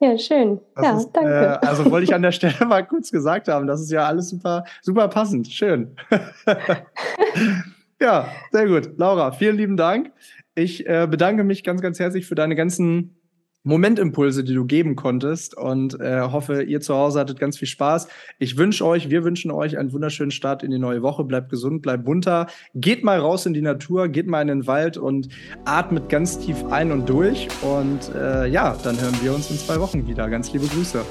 [0.00, 0.58] Ja, schön.
[0.74, 1.30] Das ja, ist, danke.
[1.30, 4.30] Äh, also wollte ich an der Stelle mal kurz gesagt haben, das ist ja alles
[4.30, 5.46] super, super passend.
[5.46, 5.94] Schön.
[8.00, 8.98] ja, sehr gut.
[8.98, 10.10] Laura, vielen lieben Dank.
[10.56, 13.14] Ich äh, bedanke mich ganz, ganz herzlich für deine ganzen
[13.64, 18.08] Momentimpulse, die du geben konntest und äh, hoffe, ihr zu Hause hattet ganz viel Spaß.
[18.38, 21.24] Ich wünsche euch, wir wünschen euch einen wunderschönen Start in die neue Woche.
[21.24, 22.46] Bleibt gesund, bleibt bunter.
[22.74, 25.28] Geht mal raus in die Natur, geht mal in den Wald und
[25.64, 27.48] atmet ganz tief ein und durch.
[27.62, 30.28] Und äh, ja, dann hören wir uns in zwei Wochen wieder.
[30.28, 31.02] Ganz liebe Grüße.